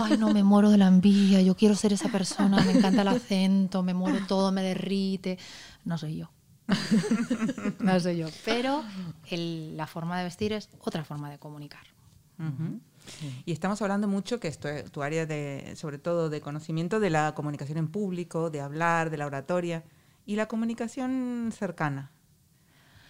[0.00, 1.42] Ay, no, me muero de la envidia.
[1.42, 2.62] Yo quiero ser esa persona.
[2.64, 5.36] Me encanta el acento, me muero todo, me derrite.
[5.84, 6.30] No soy yo.
[7.80, 8.28] no soy yo.
[8.44, 8.84] Pero
[9.30, 11.82] la forma de vestir es otra forma de comunicar.
[13.22, 13.32] Ujú.
[13.46, 17.10] Y estamos hablando mucho, que esto es tu área de, sobre todo de conocimiento de
[17.10, 19.84] la comunicación en público, de hablar, de la oratoria
[20.26, 22.10] y la comunicación cercana.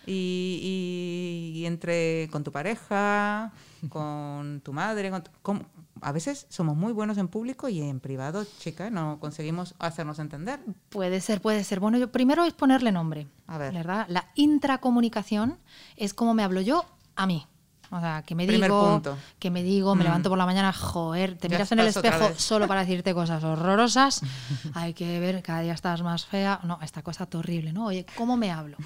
[0.06, 3.52] Y, y- y entre con tu pareja,
[3.90, 5.66] con tu madre, con tu- con-
[6.00, 10.58] a veces somos muy buenos en público y en privado, chica, no conseguimos hacernos entender.
[10.88, 11.78] Puede ser, puede ser.
[11.80, 13.26] Bueno, yo primero es ponerle nombre.
[13.46, 13.74] A ver.
[13.74, 14.06] ¿verdad?
[14.08, 15.58] La intracomunicación
[15.96, 16.86] es como me hablo yo
[17.16, 17.46] a mí.
[17.92, 19.18] O sea, que me Primer digo, punto.
[19.38, 20.06] que me digo, me Mm.
[20.06, 23.42] levanto por la mañana, joder, te Ya miras en el espejo solo para decirte cosas
[23.42, 24.22] horrorosas.
[24.74, 26.60] Hay que ver, cada día estás más fea.
[26.62, 27.86] No, esta cosa es horrible, ¿no?
[27.86, 28.76] Oye, ¿cómo me hablo?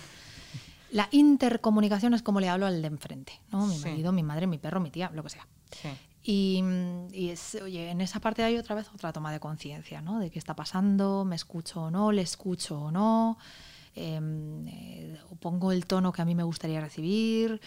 [0.90, 3.66] La intercomunicación es como le hablo al de enfrente, ¿no?
[3.66, 3.88] Mi Sí.
[3.88, 5.46] marido, mi madre, mi perro, mi tía, lo que sea.
[5.70, 5.88] Sí.
[6.26, 6.62] Y,
[7.12, 10.18] y es, oye, en esa parte hay otra vez otra toma de conciencia, ¿no?
[10.20, 13.36] De qué está pasando, me escucho o no, le escucho o no,
[13.94, 17.61] em, eh, pongo el tono que a mí me gustaría recibir.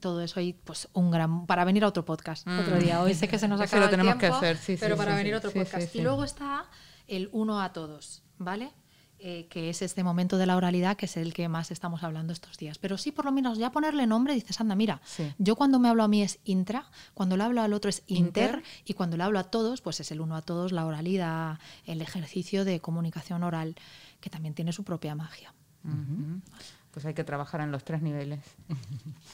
[0.00, 3.02] Todo eso hay pues un gran para venir a otro podcast otro día.
[3.02, 3.62] Hoy sé que se nos Mm.
[3.64, 5.16] Acaba lo el tenemos que tiempo, hacer, sí, pero sí, para sí.
[5.18, 5.94] venir a otro podcast.
[5.94, 6.64] Y luego está
[7.06, 8.70] el uno a todos, ¿vale?
[9.22, 12.32] Eh, que es este momento de la oralidad que es el que más estamos hablando
[12.32, 12.78] estos días.
[12.78, 15.02] Pero sí, por lo menos ya ponerle nombre, dices, anda, mira,
[15.36, 18.54] yo cuando me hablo a mí es intra, cuando le hablo al otro es inter,
[18.56, 18.62] Inter.
[18.86, 22.00] y cuando le hablo a todos, pues es el uno a todos, la oralidad, el
[22.00, 23.76] ejercicio de comunicación oral,
[24.22, 25.52] que también tiene su propia magia.
[25.84, 26.40] Ujú.
[26.92, 28.40] Pues hay que trabajar en los tres niveles.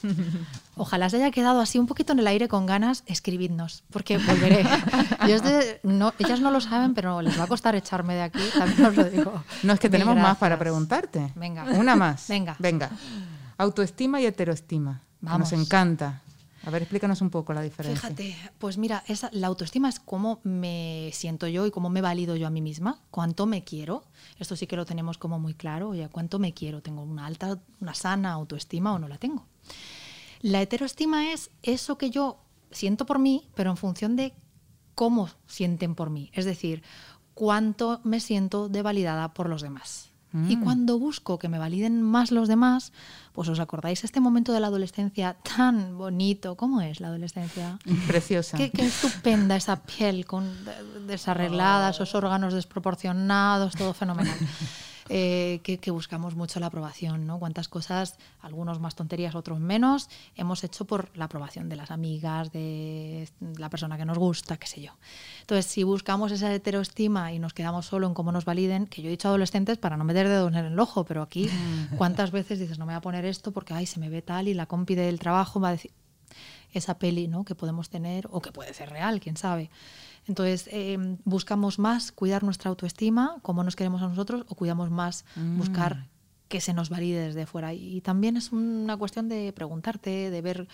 [0.75, 4.63] Ojalá se haya quedado así un poquito en el aire con ganas, escribidnos, porque volveré.
[5.27, 8.39] Yo de- no, ellas no lo saben, pero les va a costar echarme de aquí,
[8.57, 9.43] también os lo digo.
[9.63, 11.31] No es que tenemos más para preguntarte.
[11.35, 11.63] Venga.
[11.63, 12.27] Una más.
[12.27, 12.55] Venga.
[12.59, 12.91] Venga.
[13.57, 15.01] Autoestima y heteroestima.
[15.21, 15.51] Vamos.
[15.51, 16.21] Nos encanta.
[16.67, 18.01] A ver, explícanos un poco la diferencia.
[18.01, 19.01] Fíjate, pues mira,
[19.31, 22.99] la autoestima es cómo me siento yo y cómo me valido yo a mí misma,
[23.09, 24.03] cuánto me quiero.
[24.37, 27.57] Esto sí que lo tenemos como muy claro, oye, cuánto me quiero, tengo una alta,
[27.79, 29.45] una sana autoestima o no la tengo.
[30.41, 32.37] La heteroestima es eso que yo
[32.69, 34.33] siento por mí, pero en función de
[34.93, 36.83] cómo sienten por mí, es decir,
[37.33, 40.11] cuánto me siento de validada por los demás.
[40.33, 40.63] Y Mm.
[40.63, 42.91] cuando busco que me validen más los demás,
[43.33, 47.79] pues os acordáis este momento de la adolescencia tan bonito, ¿cómo es la adolescencia?
[48.07, 48.57] Preciosa.
[48.57, 54.35] Qué, qué estupenda esa piel con de- desarreglada, esos órganos desproporcionados, todo fenomenal.
[55.09, 57.39] Eh, que, que buscamos mucho la aprobación, ¿no?
[57.39, 62.51] Cuántas cosas, algunos más tonterías, otros menos, hemos hecho por la aprobación de las amigas,
[62.51, 64.91] de la persona que nos gusta, qué sé yo.
[65.41, 69.07] Entonces, si buscamos esa heteroestima y nos quedamos solo en cómo nos validen, que yo
[69.07, 71.49] he dicho adolescentes para no meter dedos en el ojo, pero aquí,
[71.97, 74.47] ¿cuántas veces dices, no me voy a poner esto porque, ay, se me ve tal
[74.47, 75.91] y la compi del trabajo va a decir,
[76.73, 77.43] esa peli ¿no?
[77.43, 79.69] que podemos tener o que puede ser real, quién sabe.
[80.27, 85.25] Entonces, eh, buscamos más cuidar nuestra autoestima, cómo nos queremos a nosotros, o cuidamos más
[85.57, 86.07] buscar
[86.47, 87.73] que se nos valide desde fuera.
[87.73, 90.67] Y también es una cuestión de preguntarte, de ver,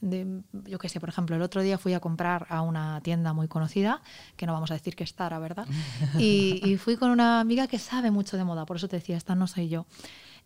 [0.00, 3.32] de, yo qué sé, por ejemplo, el otro día fui a comprar a una tienda
[3.32, 4.02] muy conocida,
[4.36, 5.66] que no vamos a decir que es Zara, ¿verdad?
[6.18, 9.16] Y, y fui con una amiga que sabe mucho de moda, por eso te decía,
[9.16, 9.86] esta no soy yo.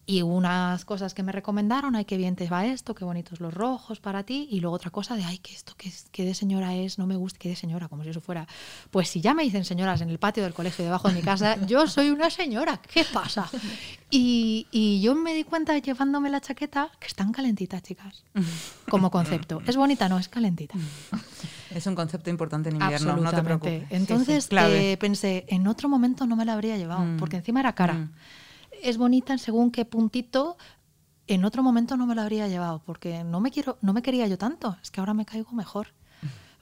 [0.07, 3.55] Y unas cosas que me recomendaron, ay, qué bien te va esto, qué bonitos los
[3.55, 4.47] rojos para ti.
[4.51, 7.17] Y luego otra cosa de, ay, que esto, qué, qué de señora es, no me
[7.17, 8.47] gusta, qué de señora, como si eso fuera.
[8.91, 11.57] Pues si ya me dicen señoras en el patio del colegio debajo de mi casa,
[11.67, 13.49] yo soy una señora, ¿qué pasa?
[14.11, 18.25] Y, y yo me di cuenta llevándome la chaqueta que están calentitas, chicas,
[18.91, 19.63] como concepto.
[19.67, 20.75] Es bonita, no, es calentita.
[21.75, 23.85] Es un concepto importante en invierno, no te preocupes.
[23.91, 27.17] Entonces eh, pensé, en otro momento no me la habría llevado, Mm.
[27.17, 27.95] porque encima era cara.
[27.95, 28.13] Mm.
[28.85, 30.57] Es bonita en según qué puntito.
[31.27, 34.27] En otro momento no me la habría llevado, porque no me quiero, no me quería
[34.27, 34.77] yo tanto.
[34.83, 35.89] Es que ahora me caigo mejor.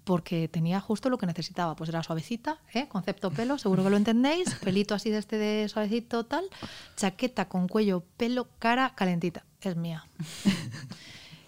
[0.04, 1.74] Porque tenía justo lo que necesitaba.
[1.76, 2.86] Pues era suavecita, ¿eh?
[2.88, 4.54] concepto pelo, seguro que lo entendéis.
[4.64, 6.44] Pelito así de este de suavecito, tal.
[6.96, 9.44] Chaqueta con cuello, pelo, cara calentita.
[9.60, 10.04] Es mía.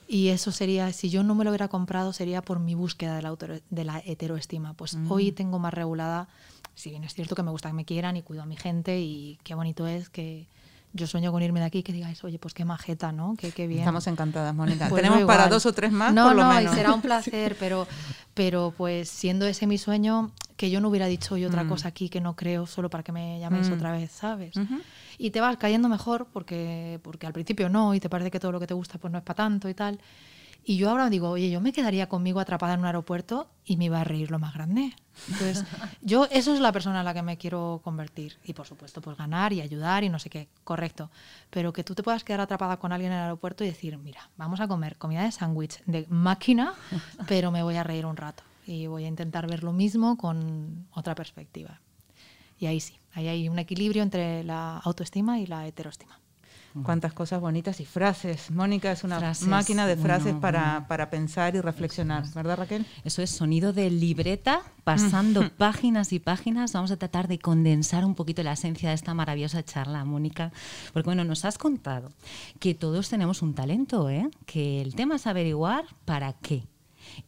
[0.07, 3.23] Y eso sería, si yo no me lo hubiera comprado, sería por mi búsqueda de
[3.23, 4.75] la, auto- de la heteroestima.
[4.75, 6.29] Pues hoy tengo más regulada,
[6.75, 9.01] si bien es cierto que me gusta que me quieran y cuido a mi gente
[9.01, 10.47] y qué bonito es que
[10.95, 13.35] yo sueño con irme de aquí que digáis, oye, pues qué majeta, ¿no?
[13.37, 13.81] Qué, qué bien.
[13.81, 14.89] Estamos encantadas, Mónica.
[14.89, 16.73] Pues Tenemos para dos o tres más, No, por lo no, menos.
[16.73, 17.87] y será un placer, pero,
[18.33, 21.69] pero pues siendo ese mi sueño, que yo no hubiera dicho hoy otra Mm.
[21.69, 23.73] cosa aquí que no creo solo para que me llaméis Mm.
[23.73, 24.55] otra vez, ¿sabes?
[25.19, 28.53] Y te vas cayendo mejor porque, porque al principio no, y te parece que todo
[28.53, 29.99] lo que te gusta pues no es para tanto y tal.
[30.67, 33.87] Y yo ahora digo, oye, yo me quedaría conmigo atrapada en un aeropuerto y me
[33.87, 34.97] iba a reír lo más grande.
[35.29, 35.65] Entonces,
[36.03, 38.39] yo, eso es la persona en la que me quiero convertir.
[38.45, 41.11] Y por supuesto, pues ganar y ayudar y no sé qué, correcto.
[41.51, 44.31] Pero que tú te puedas quedar atrapada con alguien en el aeropuerto y decir, mira,
[44.39, 46.75] vamos a comer comida de sándwich de máquina,
[47.29, 48.43] pero me voy a reír un rato.
[48.67, 51.81] Y voy a intentar ver lo mismo con otra perspectiva.
[52.59, 56.19] Y ahí sí, ahí hay un equilibrio entre la autoestima y la heteroestima.
[56.83, 58.51] Cuántas cosas bonitas y frases.
[58.51, 60.89] Mónica es una Frases, máquina de frases bueno, para, bueno.
[60.89, 62.85] para pensar y reflexionar, ¿verdad Raquel?
[63.05, 66.73] Eso es sonido de libreta, pasando páginas y páginas.
[66.73, 70.53] Vamos a tratar de condensar un poquito la esencia de esta maravillosa charla, Mónica.
[70.93, 72.11] Porque bueno, nos has contado
[72.59, 74.29] que todos tenemos un talento, ¿eh?
[74.45, 76.65] Que el tema es averiguar para qué.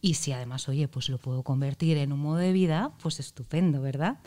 [0.01, 3.81] Y si además, oye, pues lo puedo convertir en un modo de vida, pues estupendo,
[3.81, 4.17] ¿verdad?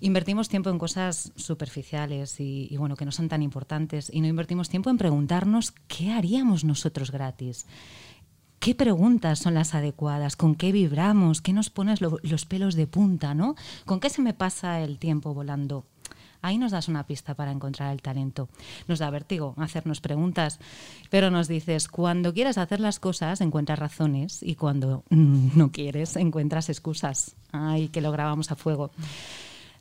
[0.00, 4.68] Invertimos tiempo en cosas superficiales y, bueno, que no son tan importantes y no invertimos
[4.68, 7.66] tiempo en preguntarnos qué haríamos nosotros gratis.
[8.58, 10.36] ¿Qué preguntas son las adecuadas?
[10.36, 11.40] ¿Con qué vibramos?
[11.40, 13.34] ¿Qué nos pones lo- los pelos de punta?
[13.34, 13.56] ¿no?
[13.84, 15.84] ¿Con qué se me pasa el tiempo volando?
[16.44, 18.48] Ahí nos das una pista para encontrar el talento.
[18.88, 20.58] Nos da vértigo hacernos preguntas,
[21.10, 26.68] pero nos dices, cuando quieres hacer las cosas encuentras razones y cuando no quieres encuentras
[26.68, 27.36] excusas.
[27.52, 28.90] Ay, que lo grabamos a fuego.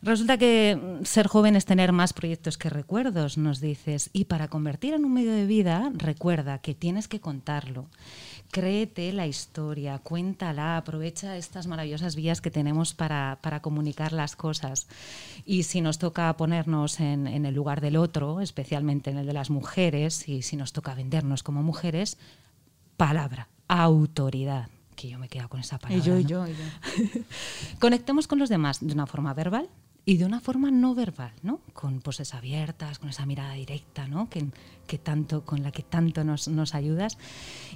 [0.03, 4.09] Resulta que ser joven es tener más proyectos que recuerdos, nos dices.
[4.13, 7.85] Y para convertir en un medio de vida, recuerda que tienes que contarlo.
[8.49, 14.87] Créete la historia, cuéntala, aprovecha estas maravillosas vías que tenemos para, para comunicar las cosas.
[15.45, 19.33] Y si nos toca ponernos en, en el lugar del otro, especialmente en el de
[19.33, 22.17] las mujeres, y si nos toca vendernos como mujeres,
[22.97, 24.67] palabra, autoridad.
[24.95, 26.03] Que yo me quedo con esa palabra.
[26.03, 26.29] y yo, y ¿no?
[26.29, 27.21] yo, y yo.
[27.79, 29.69] Conectemos con los demás de una forma verbal
[30.05, 31.59] y de una forma no verbal, ¿no?
[31.73, 34.29] Con poses abiertas, con esa mirada directa, ¿no?
[34.29, 34.45] Que,
[34.87, 37.17] que tanto, con la que tanto nos, nos ayudas.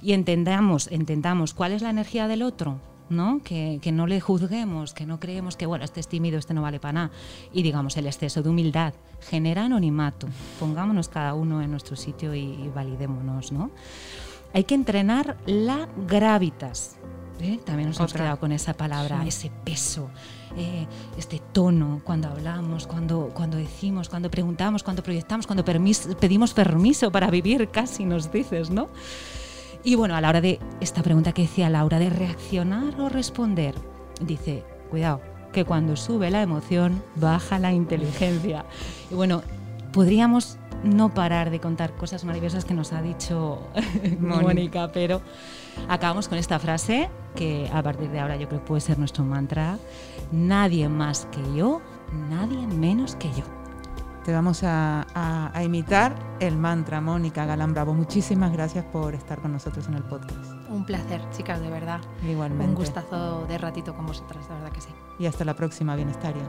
[0.02, 3.40] Y entendamos, entendamos cuál es la energía del otro, ¿no?
[3.44, 6.62] Que, que no le juzguemos, que no creemos que, bueno, este es tímido, este no
[6.62, 7.10] vale para nada.
[7.52, 10.26] Y digamos, el exceso de humildad genera anonimato.
[10.58, 13.70] Pongámonos cada uno en nuestro sitio y, y validémonos, ¿no?
[14.52, 16.96] Hay que entrenar la gravitas.
[17.40, 17.60] ¿Eh?
[17.64, 18.24] También nos hemos Otra.
[18.24, 19.28] quedado con esa palabra, Sí.
[19.28, 20.08] ese peso,
[20.56, 20.86] eh,
[21.18, 27.10] este tono cuando hablamos, cuando, cuando decimos, cuando preguntamos, cuando proyectamos, cuando permis- pedimos permiso
[27.10, 28.88] para vivir, casi nos dices, ¿no?
[29.84, 33.74] Y bueno, a la hora de esta pregunta que decía Laura, de reaccionar o responder,
[34.20, 35.20] dice, cuidado,
[35.52, 38.64] que cuando sube la emoción, baja la inteligencia.
[39.10, 39.42] Y bueno,
[39.92, 43.60] podríamos no parar de contar cosas maravillosas que nos ha dicho
[44.20, 44.90] Mónica.
[44.92, 45.20] Pero
[45.88, 49.24] acabamos con esta frase que a partir de ahora yo creo que puede ser nuestro
[49.24, 49.78] mantra.
[50.32, 51.80] Nadie más que yo,
[52.30, 53.44] nadie menos que yo.
[54.24, 57.94] Te vamos a, a- a imitar el mantra, Mónica Galán Bravo.
[57.94, 60.36] Muchísimas gracias por estar con nosotros en el podcast.
[60.68, 62.00] Un placer, chicas, de verdad.
[62.28, 62.66] Igualmente.
[62.66, 64.88] Un gustazo de ratito con vosotras, de verdad que sí.
[65.20, 66.48] Y hasta la próxima, bienestarios.